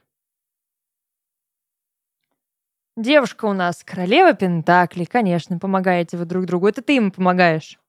[2.96, 5.06] Девушка у нас королева Пентакли.
[5.06, 6.68] Конечно, помогаете вы друг другу.
[6.68, 7.80] Это ты ему помогаешь.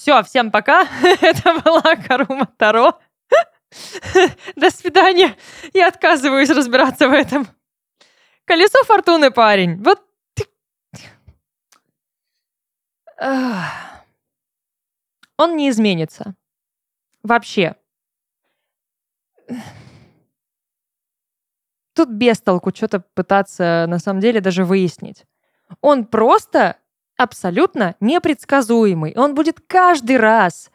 [0.00, 0.88] Все, всем пока.
[1.20, 2.98] Это была Карума Таро.
[4.56, 5.36] До свидания.
[5.74, 7.46] Я отказываюсь разбираться в этом.
[8.46, 9.76] Колесо фортуны, парень.
[9.82, 10.46] Вот ты...
[15.36, 16.34] Он не изменится.
[17.22, 17.76] Вообще.
[21.92, 25.26] Тут без толку что-то пытаться на самом деле даже выяснить.
[25.82, 26.78] Он просто
[27.20, 29.12] абсолютно непредсказуемый.
[29.14, 30.70] Он будет каждый раз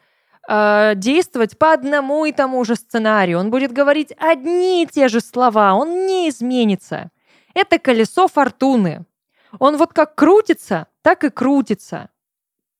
[0.48, 3.40] э, действовать по одному и тому же сценарию.
[3.40, 5.74] Он будет говорить одни и те же слова.
[5.74, 7.10] Он не изменится.
[7.52, 9.04] Это колесо фортуны.
[9.58, 12.10] Он вот как крутится, так и крутится.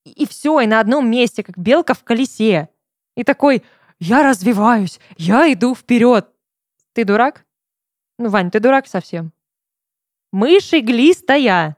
[0.04, 2.68] И, и все, и на одном месте, как белка в колесе.
[3.16, 3.64] И такой,
[3.98, 6.28] я развиваюсь, я иду вперед.
[6.92, 7.44] Ты дурак?
[8.16, 9.32] Ну, Вань, ты дурак совсем.
[10.30, 11.76] Мыши глистая.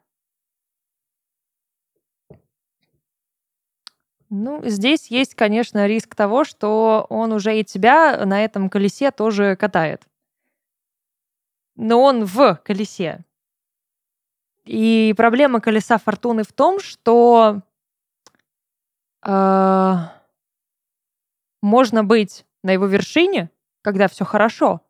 [4.31, 9.57] Ну, здесь есть, конечно, риск того, что он уже и тебя на этом колесе тоже
[9.57, 10.07] катает.
[11.77, 13.25] Но он в колесе.
[14.67, 17.63] И проблема колеса фортуны в том, что
[19.25, 19.95] э,
[21.63, 24.83] можно быть на его вершине, когда все хорошо,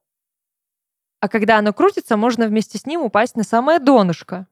[1.21, 4.47] а когда оно крутится, можно вместе с ним упасть на самое донышко.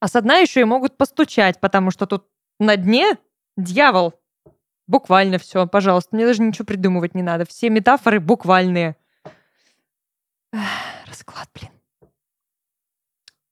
[0.00, 2.26] А со дна еще и могут постучать, потому что тут
[2.58, 3.18] на дне
[3.56, 4.14] дьявол.
[4.86, 6.14] Буквально все, пожалуйста.
[6.16, 7.44] Мне даже ничего придумывать не надо.
[7.44, 8.96] Все метафоры буквальные.
[11.06, 11.70] расклад, блин.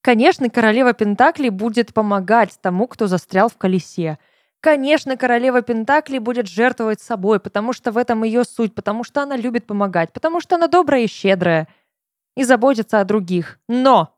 [0.01, 4.17] Конечно, королева Пентакли будет помогать тому, кто застрял в колесе.
[4.59, 9.35] Конечно, королева Пентакли будет жертвовать собой, потому что в этом ее суть, потому что она
[9.35, 11.67] любит помогать, потому что она добрая и щедрая
[12.35, 13.59] и заботится о других.
[13.67, 14.15] Но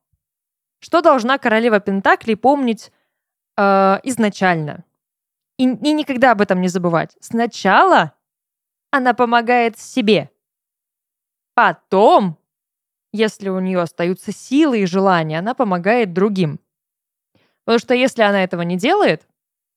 [0.79, 2.91] что должна королева Пентакли помнить
[3.57, 4.83] э, изначально?
[5.63, 7.15] И, и никогда об этом не забывать.
[7.21, 8.13] Сначала
[8.91, 10.29] она помогает себе.
[11.53, 12.37] Потом,
[13.13, 16.59] если у нее остаются силы и желания, она помогает другим.
[17.63, 19.25] Потому что если она этого не делает,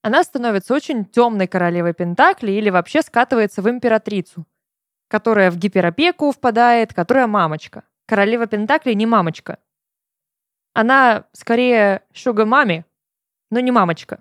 [0.02, 4.44] она становится очень темной королевой Пентакли или вообще скатывается в императрицу,
[5.06, 7.84] которая в гиперопеку впадает, которая мамочка.
[8.06, 9.58] Королева Пентакли не мамочка.
[10.74, 12.84] Она скорее шуга-мами,
[13.50, 14.20] но не мамочка.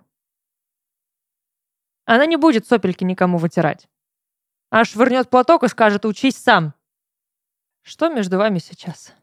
[2.05, 3.87] Она не будет сопельки никому вытирать.
[4.71, 6.73] Аж швырнет платок и скажет «учись сам».
[7.81, 9.13] Что между вами сейчас?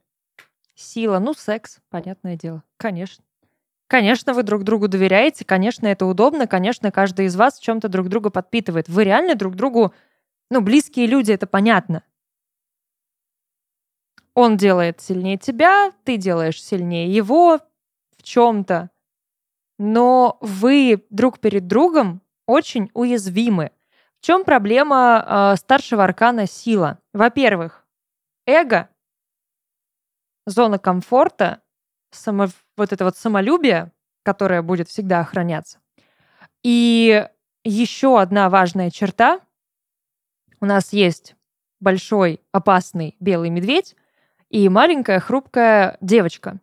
[0.75, 2.63] Сила, ну секс, понятное дело.
[2.77, 3.25] Конечно.
[3.89, 8.09] Конечно, вы друг другу доверяете, конечно, это удобно, конечно, каждый из вас в чем-то друг
[8.09, 8.89] друга подпитывает.
[8.89, 9.93] Вы реально друг другу,
[10.49, 12.03] ну, близкие люди, это понятно.
[14.35, 17.59] Он делает сильнее тебя, ты делаешь сильнее его
[18.17, 18.91] в чем-то.
[19.79, 23.71] Но вы друг перед другом очень уязвимы.
[24.21, 26.99] В чем проблема э, старшего аркана сила?
[27.13, 27.85] Во-первых,
[28.47, 28.89] эго,
[30.47, 31.63] зона комфорта,
[32.11, 35.81] само, вот это вот самолюбие, которое будет всегда охраняться.
[36.63, 37.29] И
[37.65, 39.41] еще одна важная черта.
[40.61, 41.35] У нас есть
[41.81, 43.97] большой опасный белый медведь
[44.49, 46.61] и маленькая хрупкая девочка.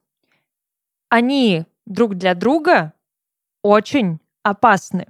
[1.09, 2.93] Они друг для друга
[3.61, 5.07] очень опасны.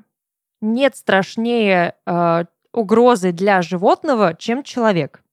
[0.61, 5.23] Нет страшнее э, угрозы для животного, чем человек.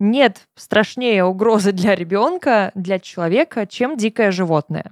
[0.00, 4.90] Нет страшнее угрозы для ребенка, для человека, чем дикое животное.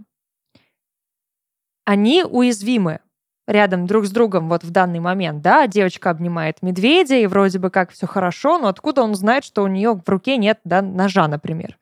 [1.85, 3.01] Они уязвимы
[3.47, 7.71] рядом друг с другом вот в данный момент, да, девочка обнимает медведя, и вроде бы
[7.71, 11.27] как все хорошо, но откуда он знает, что у нее в руке нет да, ножа,
[11.27, 11.77] например?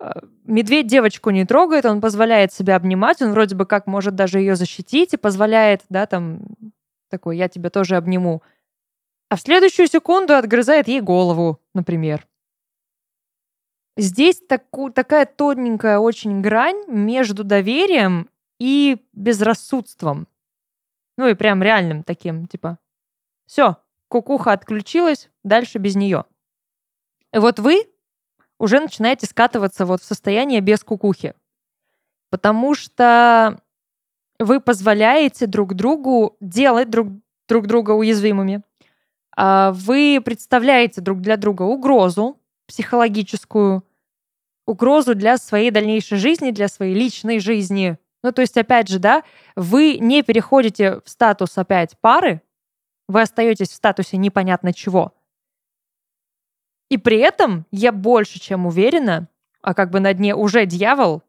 [0.00, 0.12] Э,
[0.44, 4.56] медведь девочку не трогает, он позволяет себя обнимать, он вроде бы как может даже ее
[4.56, 6.40] защитить и позволяет, да, там,
[7.14, 8.42] такой, я тебя тоже обниму.
[9.28, 12.26] А в следующую секунду отгрызает ей голову, например.
[13.96, 20.26] Здесь таку, такая тоненькая очень грань между доверием и безрассудством.
[21.16, 22.78] Ну и прям реальным таким, типа,
[23.46, 23.76] все,
[24.08, 26.24] кукуха отключилась, дальше без нее.
[27.32, 27.88] И вот вы
[28.58, 31.34] уже начинаете скатываться вот в состояние без кукухи.
[32.30, 33.60] Потому что
[34.38, 37.08] вы позволяете друг другу делать друг,
[37.48, 38.62] друг друга уязвимыми.
[39.36, 43.84] А вы представляете друг для друга угрозу психологическую,
[44.66, 47.98] угрозу для своей дальнейшей жизни, для своей личной жизни.
[48.22, 49.22] Ну, то есть, опять же, да,
[49.54, 52.40] вы не переходите в статус опять пары,
[53.06, 55.12] вы остаетесь в статусе непонятно чего.
[56.88, 59.28] И при этом я больше чем уверена,
[59.60, 61.22] а как бы на дне уже дьявол,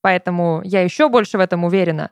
[0.00, 2.10] поэтому я еще больше в этом уверена.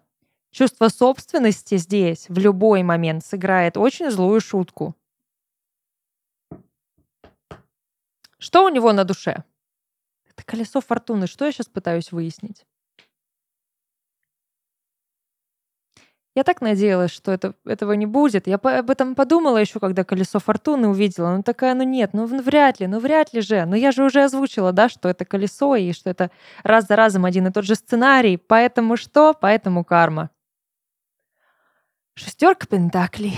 [0.58, 4.96] Чувство собственности здесь в любой момент сыграет очень злую шутку.
[8.38, 9.44] Что у него на душе?
[10.26, 11.28] Это колесо фортуны.
[11.28, 12.66] Что я сейчас пытаюсь выяснить?
[16.34, 18.48] Я так надеялась, что это, этого не будет.
[18.48, 21.36] Я по, об этом подумала еще, когда колесо фортуны увидела.
[21.36, 23.64] Ну такая, ну нет, ну вряд ли, ну вряд ли же.
[23.64, 26.32] Но я же уже озвучила, да, что это колесо и что это
[26.64, 28.36] раз за разом один и тот же сценарий.
[28.36, 29.34] Поэтому что?
[29.40, 30.30] Поэтому карма.
[32.38, 33.36] Шестерка пентаклей.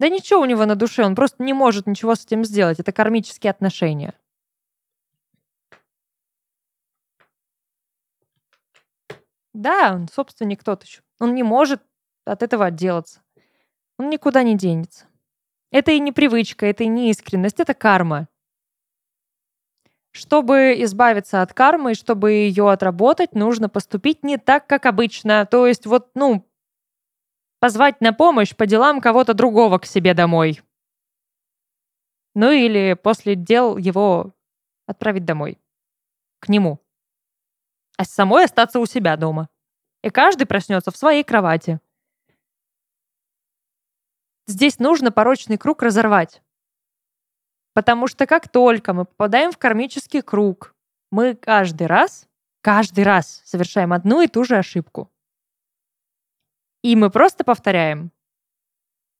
[0.00, 2.80] Да ничего у него на душе, он просто не может ничего с этим сделать.
[2.80, 4.14] Это кармические отношения.
[9.54, 11.02] Да, он собственник тот еще.
[11.20, 11.82] Он не может
[12.24, 13.20] от этого отделаться.
[13.96, 15.06] Он никуда не денется.
[15.70, 18.26] Это и не привычка, это и не искренность, это карма.
[20.10, 25.46] Чтобы избавиться от кармы и чтобы ее отработать, нужно поступить не так, как обычно.
[25.46, 26.44] То есть вот, ну,
[27.62, 30.60] позвать на помощь по делам кого-то другого к себе домой.
[32.34, 34.34] Ну или после дел его
[34.86, 35.60] отправить домой.
[36.40, 36.80] К нему.
[37.96, 39.48] А самой остаться у себя дома.
[40.02, 41.78] И каждый проснется в своей кровати.
[44.48, 46.42] Здесь нужно порочный круг разорвать.
[47.74, 50.74] Потому что как только мы попадаем в кармический круг,
[51.12, 52.26] мы каждый раз,
[52.60, 55.12] каждый раз совершаем одну и ту же ошибку.
[56.82, 58.10] И мы просто повторяем.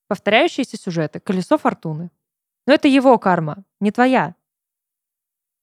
[0.08, 1.20] Повторяющиеся сюжеты.
[1.20, 2.10] Колесо фортуны.
[2.66, 4.34] Но это его карма, не твоя.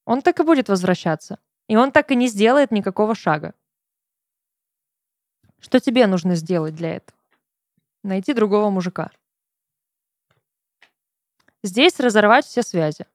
[0.06, 1.40] Он так и будет возвращаться.
[1.68, 3.54] И он так и не сделает никакого шага.
[5.60, 7.18] Что тебе нужно сделать для этого?
[8.04, 9.12] Найти другого мужика.
[11.64, 13.06] Здесь разорвать все связи.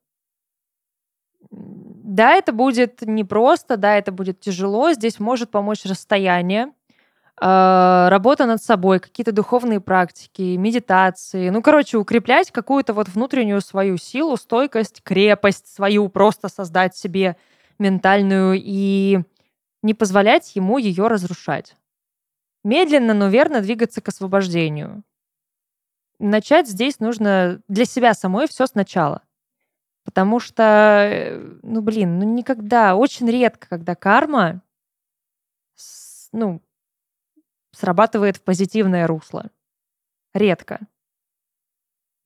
[1.50, 4.92] Да, это будет непросто, да, это будет тяжело.
[4.92, 6.72] Здесь может помочь расстояние,
[7.40, 11.50] работа над собой, какие-то духовные практики, медитации.
[11.50, 17.36] Ну, короче, укреплять какую-то вот внутреннюю свою силу, стойкость, крепость свою, просто создать себе
[17.78, 19.20] ментальную и
[19.82, 21.76] не позволять ему ее разрушать.
[22.62, 25.02] Медленно, но верно двигаться к освобождению
[26.18, 29.22] начать здесь нужно для себя самой все сначала.
[30.04, 34.60] Потому что, э, ну, блин, ну никогда, очень редко, когда карма,
[36.32, 36.60] ну,
[37.74, 39.50] срабатывает в позитивное русло.
[40.32, 40.80] Редко.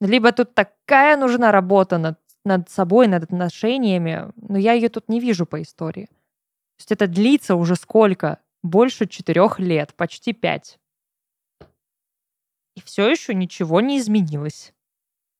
[0.00, 5.20] Либо тут такая нужна работа над, над собой, над отношениями, но я ее тут не
[5.20, 6.06] вижу по истории.
[6.06, 8.38] То есть это длится уже сколько?
[8.62, 10.78] Больше четырех лет, почти пять.
[12.76, 14.72] И все еще ничего не изменилось.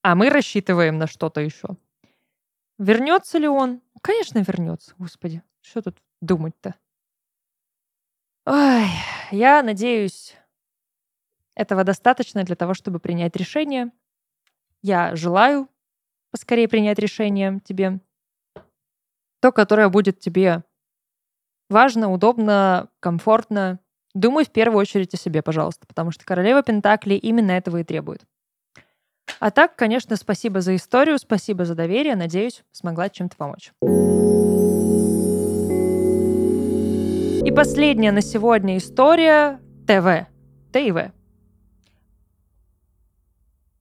[0.02, 1.76] А мы рассчитываем на что-то еще.
[2.78, 3.80] Вернется ли он?
[4.02, 4.94] Конечно, вернется.
[4.98, 6.74] Господи, что тут думать-то?
[8.46, 8.88] Ой,
[9.30, 10.36] я надеюсь,
[11.54, 13.90] этого достаточно для того, чтобы принять решение.
[14.82, 15.68] Я желаю
[16.30, 18.00] поскорее принять решение тебе.
[19.40, 20.64] То, которое будет тебе
[21.68, 23.80] важно, удобно, комфортно
[24.14, 28.22] Думай в первую очередь о себе, пожалуйста, потому что королева Пентакли именно этого и требует.
[29.38, 32.16] А так, конечно, спасибо за историю, спасибо за доверие.
[32.16, 33.72] Надеюсь, смогла чем-то помочь.
[37.44, 40.26] И последняя на сегодня история ТВ.
[40.72, 41.12] ТИВ.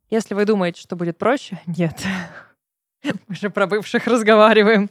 [0.10, 2.06] Если вы думаете, что будет проще, нет.
[3.28, 4.90] Мы же про бывших разговариваем.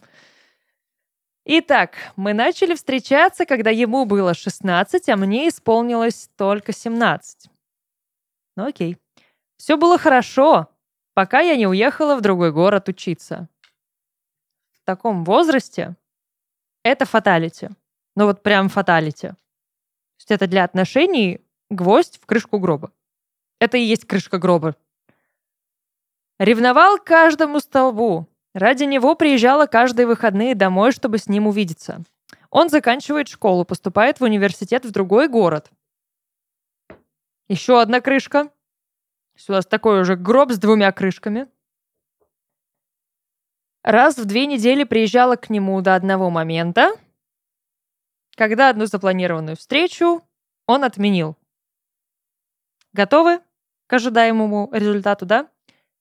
[1.44, 7.48] Итак, мы начали встречаться, когда ему было 16, а мне исполнилось только 17.
[8.56, 8.98] Ну окей.
[9.56, 10.68] Все было хорошо,
[11.14, 13.48] пока я не уехала в другой город учиться.
[14.72, 15.94] В таком возрасте
[16.82, 17.70] это фаталити.
[18.16, 19.28] Ну вот прям фаталити.
[19.28, 19.36] То
[20.18, 21.40] есть это для отношений
[21.70, 22.90] гвоздь в крышку гроба.
[23.60, 24.74] Это и есть крышка гроба.
[26.38, 28.26] Ревновал каждому столбу.
[28.54, 32.02] Ради него приезжала каждые выходные домой, чтобы с ним увидеться.
[32.50, 35.70] Он заканчивает школу, поступает в университет в другой город.
[37.48, 38.50] Еще одна крышка.
[39.48, 41.48] У нас такой уже гроб с двумя крышками.
[43.82, 46.92] Раз в две недели приезжала к нему до одного момента,
[48.37, 50.22] когда одну запланированную встречу
[50.66, 51.37] он отменил.
[52.93, 53.41] Готовы
[53.87, 55.49] к ожидаемому результату, да?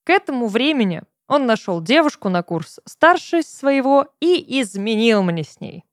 [0.04, 5.84] К этому времени он нашел девушку на курс старше своего и изменил мне с ней.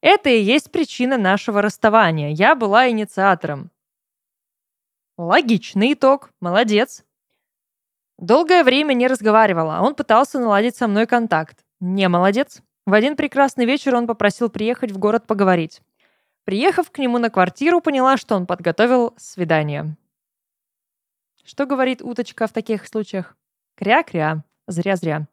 [0.00, 2.30] Это и есть причина нашего расставания.
[2.30, 3.70] Я была инициатором.
[5.18, 6.30] Логичный итог.
[6.40, 7.04] Молодец.
[8.16, 9.80] Долгое время не разговаривала.
[9.82, 11.62] Он пытался наладить со мной контакт.
[11.80, 12.62] Не молодец.
[12.86, 15.80] В один прекрасный вечер он попросил приехать в город поговорить.
[16.44, 19.96] Приехав к нему на квартиру, поняла, что он подготовил свидание.
[21.44, 23.36] Что говорит уточка в таких случаях?
[23.76, 24.44] Кря-кря.
[24.66, 25.26] Зря-зря.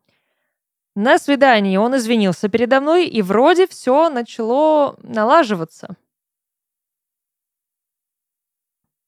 [0.95, 5.95] На свидании он извинился передо мной, и вроде все начало налаживаться.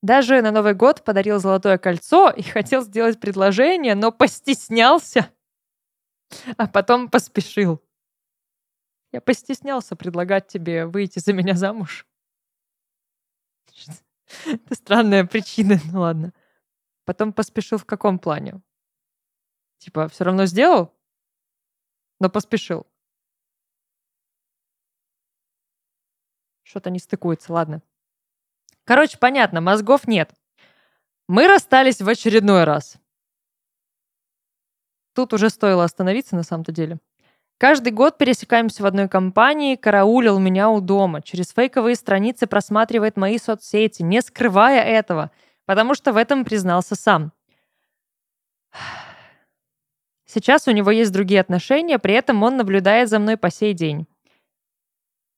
[0.02, 5.30] Даже на Новый год подарил золотое кольцо и хотел сделать предложение, но постеснялся,
[6.58, 7.82] а потом поспешил.
[9.12, 12.06] Я постеснялся предлагать тебе выйти за меня замуж.
[14.46, 16.34] Это странная причина, ну ладно.
[17.06, 18.62] Потом поспешил в каком плане?
[19.80, 20.94] Типа, все равно сделал,
[22.20, 22.86] но поспешил.
[26.62, 27.82] Что-то не стыкуется, ладно.
[28.84, 30.32] Короче, понятно, мозгов нет.
[31.28, 32.98] Мы расстались в очередной раз.
[35.14, 37.00] Тут уже стоило остановиться на самом-то деле.
[37.60, 43.38] Каждый год пересекаемся в одной компании, караулил меня у дома, через фейковые страницы просматривает мои
[43.38, 45.30] соцсети, не скрывая этого,
[45.66, 47.34] потому что в этом признался сам.
[50.26, 54.08] Сейчас у него есть другие отношения, при этом он наблюдает за мной по сей день.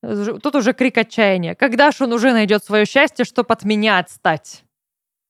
[0.00, 1.56] Тут уже крик отчаяния.
[1.56, 4.64] Когда ж он уже найдет свое счастье, чтобы от меня отстать?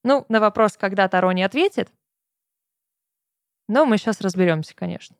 [0.05, 1.90] Ну, на вопрос, когда Таро не ответит.
[3.66, 5.16] Но мы сейчас разберемся, конечно.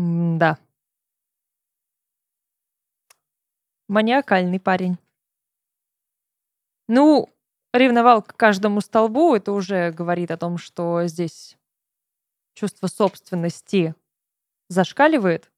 [0.00, 0.58] Да.
[3.88, 4.98] Маниакальный парень.
[6.88, 7.28] Ну,
[7.74, 11.58] ревновал к каждому столбу, это уже говорит о том, что здесь
[12.54, 13.94] чувство собственности
[14.68, 15.52] зашкаливает.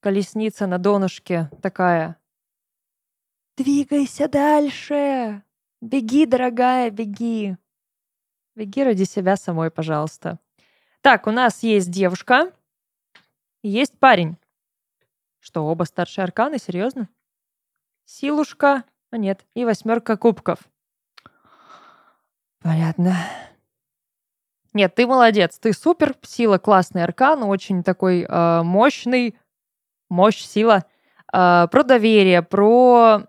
[0.00, 2.16] Колесница на донышке такая.
[3.56, 5.42] Двигайся дальше.
[5.80, 7.56] Беги, дорогая, беги.
[8.54, 10.38] Беги ради себя самой, пожалуйста.
[11.00, 12.52] Так, у нас есть девушка.
[13.62, 14.36] Есть парень.
[15.40, 16.58] Что, оба старшие арканы?
[16.58, 17.08] Серьезно?
[18.04, 18.84] Силушка.
[19.10, 19.44] А нет.
[19.54, 20.58] И восьмерка кубков.
[22.60, 23.16] Понятно.
[24.74, 29.36] Нет, ты молодец, ты супер, сила классный аркан, очень такой э, мощный,
[30.10, 30.84] мощь, сила,
[31.32, 33.22] э, про доверие, про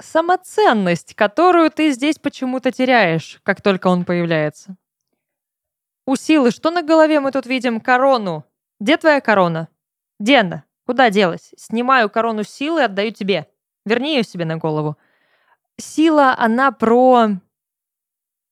[0.00, 4.76] самоценность, которую ты здесь почему-то теряешь, как только он появляется.
[6.08, 7.80] У силы что на голове мы тут видим?
[7.80, 8.44] Корону.
[8.78, 9.68] Где твоя корона?
[10.20, 10.64] Где она?
[10.86, 11.52] Куда делась?
[11.56, 13.48] Снимаю корону силы, отдаю тебе.
[13.84, 14.96] Верни ее себе на голову.
[15.78, 17.30] Сила, она про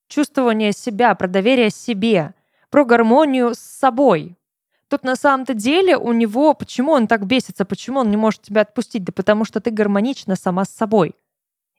[0.09, 2.35] чувствование себя, про доверие себе,
[2.71, 4.37] про гармонию с собой.
[4.89, 8.63] Тут на самом-то деле у него, почему он так бесится, почему он не может тебя
[8.63, 9.05] отпустить?
[9.05, 11.15] Да потому что ты гармонична сама с собой.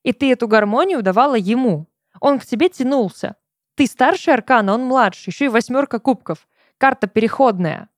[0.04, 1.88] И ты эту гармонию давала ему.
[2.22, 3.36] Он к тебе тянулся.
[3.76, 5.32] Ты старший аркан, а он младший.
[5.32, 6.48] Еще и восьмерка кубков.
[6.78, 7.90] Карта переходная.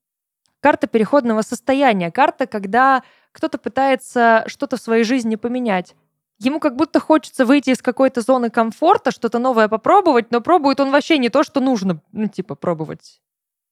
[0.60, 2.12] Карта переходного состояния.
[2.12, 5.96] Карта, когда кто-то пытается что-то в своей жизни поменять.
[6.40, 10.92] Ему как будто хочется выйти из какой-то зоны комфорта, что-то новое попробовать, но пробует он
[10.92, 13.22] вообще не то, что нужно, ну, типа, пробовать.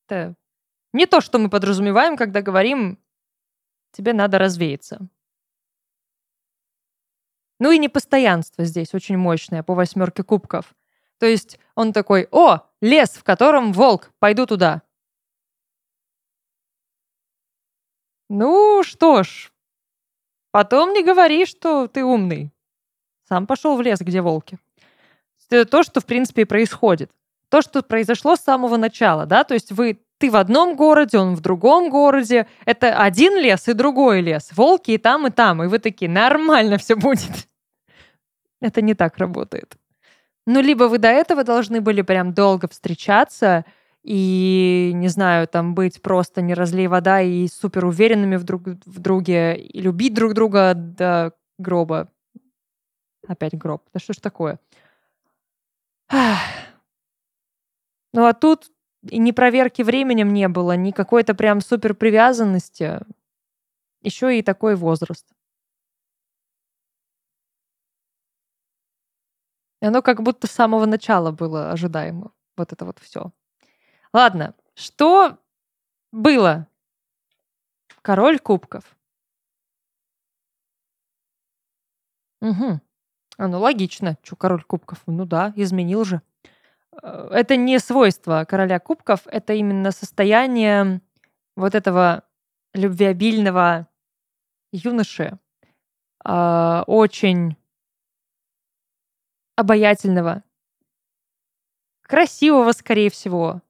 [0.08, 0.36] Это
[0.94, 3.00] не то, что мы подразумеваем, когда говорим,
[3.92, 5.08] тебе надо развеяться.
[7.60, 10.74] Ну и непостоянство здесь очень мощное по восьмерке кубков.
[11.20, 14.82] То есть он такой, о, лес, в котором волк, пойду туда.
[18.30, 19.52] Ну что ж,
[20.52, 22.52] потом не говори, что ты умный.
[23.28, 24.58] Сам пошел в лес, где волки.
[25.50, 27.12] Это то, что, в принципе, и происходит.
[27.50, 31.36] То, что произошло с самого начала, да, то есть вы ты в одном городе, он
[31.36, 32.48] в другом городе.
[32.66, 34.52] Это один лес и другой лес.
[34.56, 35.62] Волки и там, и там.
[35.64, 37.50] И вы такие, нормально все будет.
[38.62, 39.76] Это не так работает.
[40.46, 43.66] Ну, либо вы до этого должны были прям долго встречаться
[44.04, 49.00] и, не знаю, там быть просто не разлей вода и супер уверенными в, друг, в
[49.00, 52.12] друге, и любить друг друга до гроба.
[53.28, 53.84] Опять гроб.
[53.94, 54.60] Да что ж такое?
[58.14, 58.72] Ну, а тут
[59.10, 63.00] и ни проверки временем не было, ни какой-то прям супер привязанности.
[64.02, 65.26] Еще и такой возраст.
[69.86, 72.32] И оно как будто с самого начала было ожидаемо.
[72.58, 73.32] Вот это вот все.
[74.14, 75.38] Ладно, что
[76.12, 76.68] было?
[78.02, 78.98] Король кубков.
[82.42, 82.82] Угу.
[83.38, 84.18] А, ну логично.
[84.24, 85.04] Че, король кубков?
[85.06, 86.24] Ну да, изменил же.
[87.04, 91.00] Э, это не свойство короля кубков, это именно состояние
[91.56, 92.24] вот этого
[92.74, 93.88] любвеобильного
[94.72, 95.38] юноши,
[96.26, 97.56] э, очень
[99.56, 100.44] обаятельного,
[102.02, 103.62] красивого, скорее всего.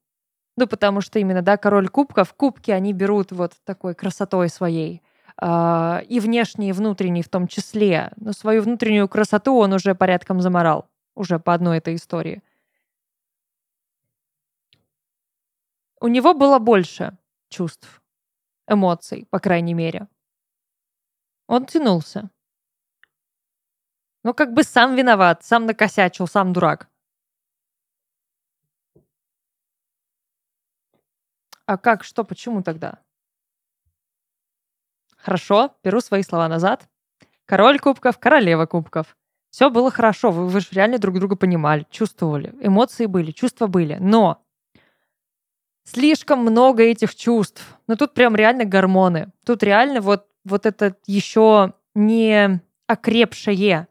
[0.58, 5.02] Ну, потому что именно, да, король кубков, кубки они берут вот такой красотой своей.
[5.42, 8.12] Э, и внешней, и внутренней в том числе.
[8.18, 10.88] Но свою внутреннюю красоту он уже порядком заморал.
[11.16, 12.42] Уже по одной этой истории.
[16.02, 17.18] У него было больше
[17.50, 18.02] чувств,
[18.68, 20.08] эмоций, по крайней мере.
[21.48, 22.30] Он тянулся.
[24.26, 26.88] Ну, как бы сам виноват, сам накосячил, сам дурак.
[31.67, 32.97] А как, что, почему тогда?
[35.15, 36.89] Хорошо, беру свои слова назад.
[37.45, 39.15] Король кубков, королева кубков.
[39.51, 42.51] Все было хорошо, вы, вы же реально друг друга понимали, чувствовали.
[42.59, 43.97] Эмоции были, чувства были.
[43.99, 44.43] Но
[45.84, 47.78] слишком много этих чувств.
[47.86, 49.32] Ну тут прям реально гормоны.
[49.45, 53.88] Тут реально вот, вот это еще не окрепшее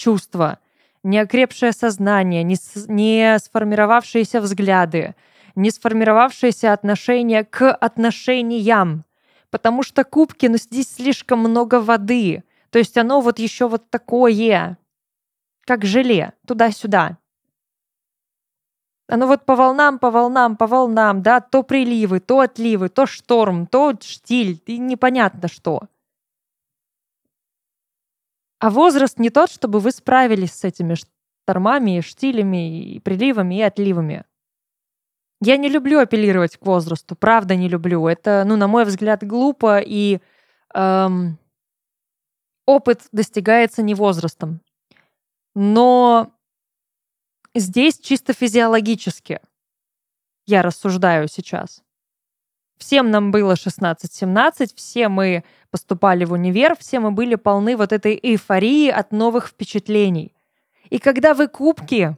[0.00, 0.58] чувство,
[1.02, 2.56] не окрепшее сознание, не,
[2.88, 5.14] не сформировавшиеся взгляды,
[5.54, 9.04] не сформировавшееся отношение к отношениям.
[9.50, 12.44] Потому что кубки, ну здесь слишком много воды.
[12.70, 14.78] То есть оно вот еще вот такое,
[15.66, 17.18] как желе, туда-сюда.
[19.08, 23.66] Оно вот по волнам, по волнам, по волнам, да, то приливы, то отливы, то шторм,
[23.66, 25.82] то штиль, и непонятно что.
[28.60, 34.24] А возраст не тот, чтобы вы справились с этими штормами, штилями, и приливами, и отливами.
[35.40, 38.06] Я не люблю апеллировать к возрасту, правда не люблю.
[38.06, 40.20] Это, ну, на мой взгляд, глупо, и
[40.74, 41.38] эм,
[42.66, 44.60] опыт достигается не возрастом.
[45.54, 46.32] Но
[47.54, 49.40] Здесь чисто физиологически
[50.46, 51.82] я рассуждаю сейчас.
[52.80, 58.18] Всем нам было 16-17, все мы поступали в универ, все мы были полны вот этой
[58.20, 60.34] эйфории от новых впечатлений.
[60.88, 62.16] И когда вы кубки,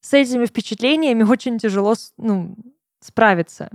[0.00, 2.54] с этими впечатлениями очень тяжело ну,
[3.00, 3.70] справиться.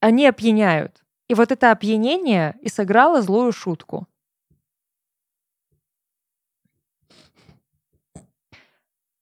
[0.00, 1.04] Они опьяняют.
[1.28, 4.08] И вот это опьянение и сыграло злую шутку.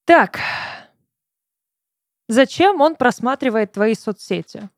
[0.04, 0.38] Так.
[2.28, 4.70] Зачем он просматривает твои соцсети?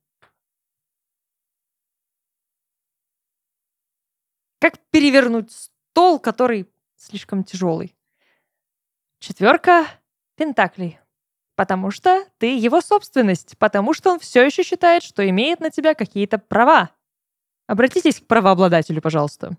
[4.65, 7.95] Как перевернуть стол, который слишком тяжелый?
[9.19, 9.87] Четверка
[10.37, 10.99] пентаклей.
[11.55, 15.95] Потому что ты его собственность, потому что он все еще считает, что имеет на тебя
[15.95, 16.89] какие-то права.
[17.67, 19.51] Обратитесь к правообладателю, пожалуйста.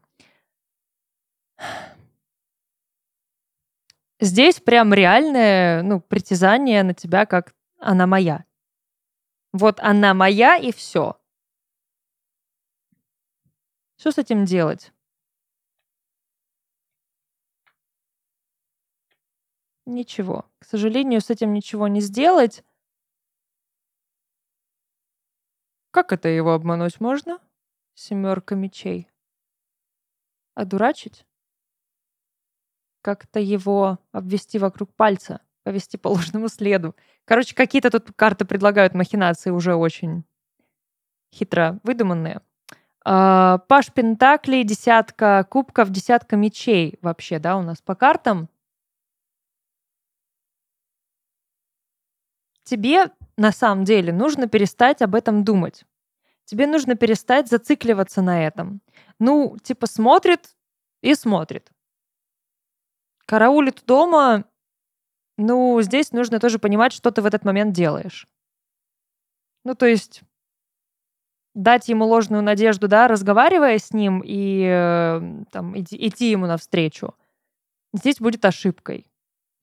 [4.19, 8.43] Здесь прям реальное, ну, притязание на тебя, как она моя.
[9.53, 11.15] Вот она моя и все.
[13.97, 14.91] Что с этим делать?
[19.85, 20.45] Ничего.
[20.59, 22.63] К сожалению, с этим ничего не сделать.
[25.91, 27.39] Как это его обмануть можно?
[27.93, 29.07] Семерка мечей.
[30.53, 31.25] Одурачить?
[33.05, 36.95] как-то его обвести вокруг пальца, повести по ложному следу.
[37.25, 40.23] Короче, какие-то тут карты предлагают махинации уже очень
[41.31, 42.41] хитро выдуманные.
[43.05, 48.49] А, Паш Пентаклей, десятка кубков, десятка мечей вообще, да, у нас по картам.
[52.65, 55.85] Тебе на самом деле нужно перестать об этом думать.
[56.43, 58.81] Тебе нужно перестать зацикливаться на этом.
[59.19, 60.55] Ну, типа смотрит
[61.01, 61.71] и смотрит
[63.25, 64.45] караулит дома
[65.37, 68.27] Ну, здесь нужно тоже понимать, что ты в этот момент делаешь.
[69.65, 70.21] Ну, то есть
[71.53, 77.15] дать ему ложную надежду, да, разговаривая с ним и э, там, идти, идти ему навстречу,
[77.93, 79.05] здесь будет ошибкой.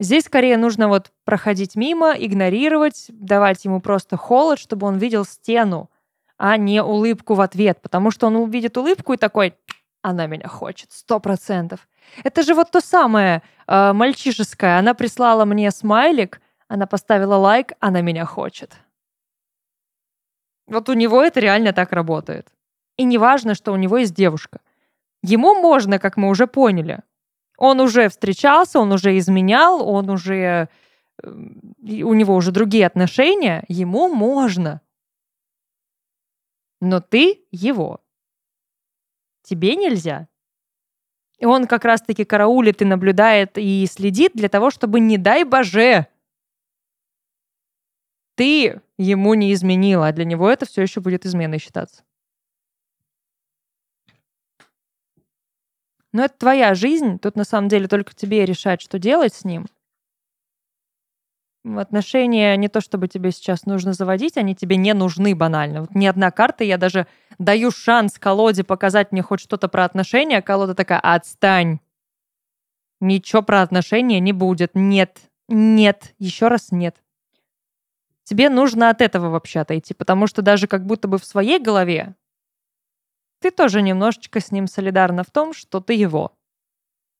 [0.00, 5.90] Здесь скорее нужно вот проходить мимо, игнорировать, давать ему просто холод, чтобы он видел стену,
[6.38, 9.54] а не улыбку в ответ, потому что он увидит улыбку и такой,
[10.02, 11.88] она меня хочет, сто процентов.
[12.24, 14.78] Это же вот то самое э, мальчишеское.
[14.78, 18.74] Она прислала мне смайлик, она поставила лайк, она меня хочет.
[20.66, 22.48] Вот у него это реально так работает.
[22.96, 24.60] И не важно, что у него есть девушка.
[25.22, 27.00] Ему можно, как мы уже поняли.
[27.62, 30.68] Он уже встречался, он уже изменял, он уже...
[31.22, 33.64] Э, у него уже другие отношения.
[33.68, 34.80] Ему можно.
[36.80, 38.00] Но ты его.
[39.44, 40.26] Тебе нельзя.
[41.38, 46.08] И он как раз-таки караулит и наблюдает и следит для того, чтобы, не дай боже,
[48.34, 52.02] ты ему не изменила, а для него это все еще будет изменой считаться.
[56.12, 59.66] Но это твоя жизнь, тут на самом деле только тебе решать, что делать с ним.
[61.64, 65.82] Отношения не то, чтобы тебе сейчас нужно заводить, они тебе не нужны банально.
[65.82, 67.06] Вот ни одна карта, я даже
[67.38, 71.78] даю шанс колоде показать мне хоть что-то про отношения, а колода такая, отстань.
[73.00, 74.72] Ничего про отношения не будет.
[74.74, 76.96] Нет, нет, еще раз нет
[78.32, 82.14] тебе нужно от этого вообще отойти, потому что даже как будто бы в своей голове
[83.42, 86.34] ты тоже немножечко с ним солидарна в том, что ты его.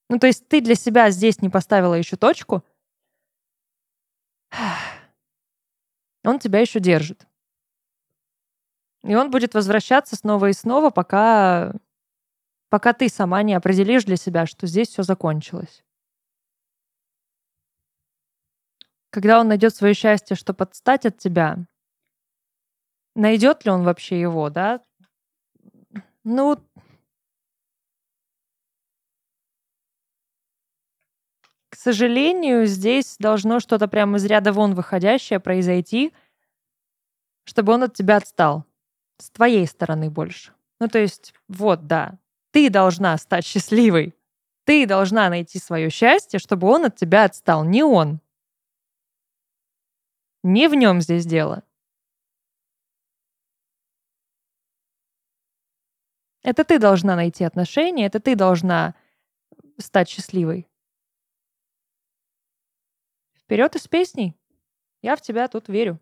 [0.09, 2.64] Ну, то есть ты для себя здесь не поставила еще точку,
[6.25, 7.27] он тебя еще держит.
[9.05, 11.75] И он будет возвращаться снова и снова, пока,
[12.70, 15.83] пока ты сама не определишь для себя, что здесь все закончилось.
[19.12, 21.59] когда он найдет свое счастье, чтобы отстать от тебя,
[23.14, 24.81] найдет ли он вообще его, да?
[26.25, 26.57] Ну,
[31.68, 36.12] к сожалению, здесь должно что-то прямо из ряда вон выходящее произойти,
[37.45, 38.64] чтобы он от тебя отстал.
[39.18, 40.53] С твоей стороны больше.
[40.81, 42.18] Ну, то есть, вот, да,
[42.51, 44.14] ты должна стать счастливой.
[44.64, 48.20] Ты должна найти свое счастье, чтобы он от тебя отстал, не он.
[50.43, 51.62] Не в нем здесь дело.
[56.43, 58.95] Это ты должна найти отношения, это ты должна
[59.78, 60.68] стать счастливой.
[63.38, 64.36] Вперед из песней.
[65.03, 66.01] Я в тебя тут верю.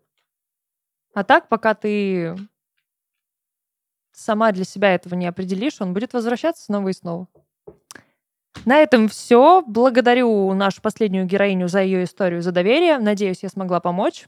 [1.13, 2.35] А так, пока ты
[4.11, 7.27] сама для себя этого не определишь, он будет возвращаться снова и снова.
[8.65, 9.63] На этом все.
[9.65, 12.99] Благодарю нашу последнюю героиню за ее историю, за доверие.
[12.99, 14.27] Надеюсь, я смогла помочь.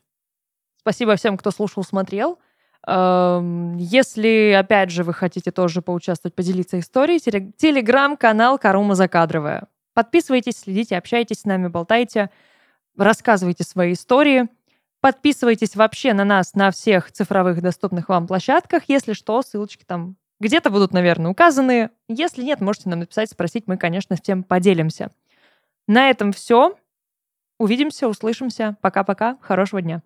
[0.77, 2.39] Спасибо всем, кто слушал, смотрел.
[2.85, 9.67] Эм, если, опять же, вы хотите тоже поучаствовать, поделиться историей, телеграм-канал Карума Закадровая.
[9.93, 12.29] Подписывайтесь, следите, общайтесь с нами, болтайте,
[12.97, 14.49] рассказывайте свои истории.
[14.99, 18.83] Подписывайтесь вообще на нас на всех цифровых доступных вам площадках.
[18.87, 21.89] Если что, ссылочки там где-то будут, наверное, указаны.
[22.07, 23.67] Если нет, можете нам написать, спросить.
[23.67, 25.11] Мы, конечно, с тем поделимся.
[25.87, 26.77] На этом все.
[27.59, 28.77] Увидимся, услышимся.
[28.81, 29.37] Пока-пока.
[29.41, 30.01] Хорошего дня.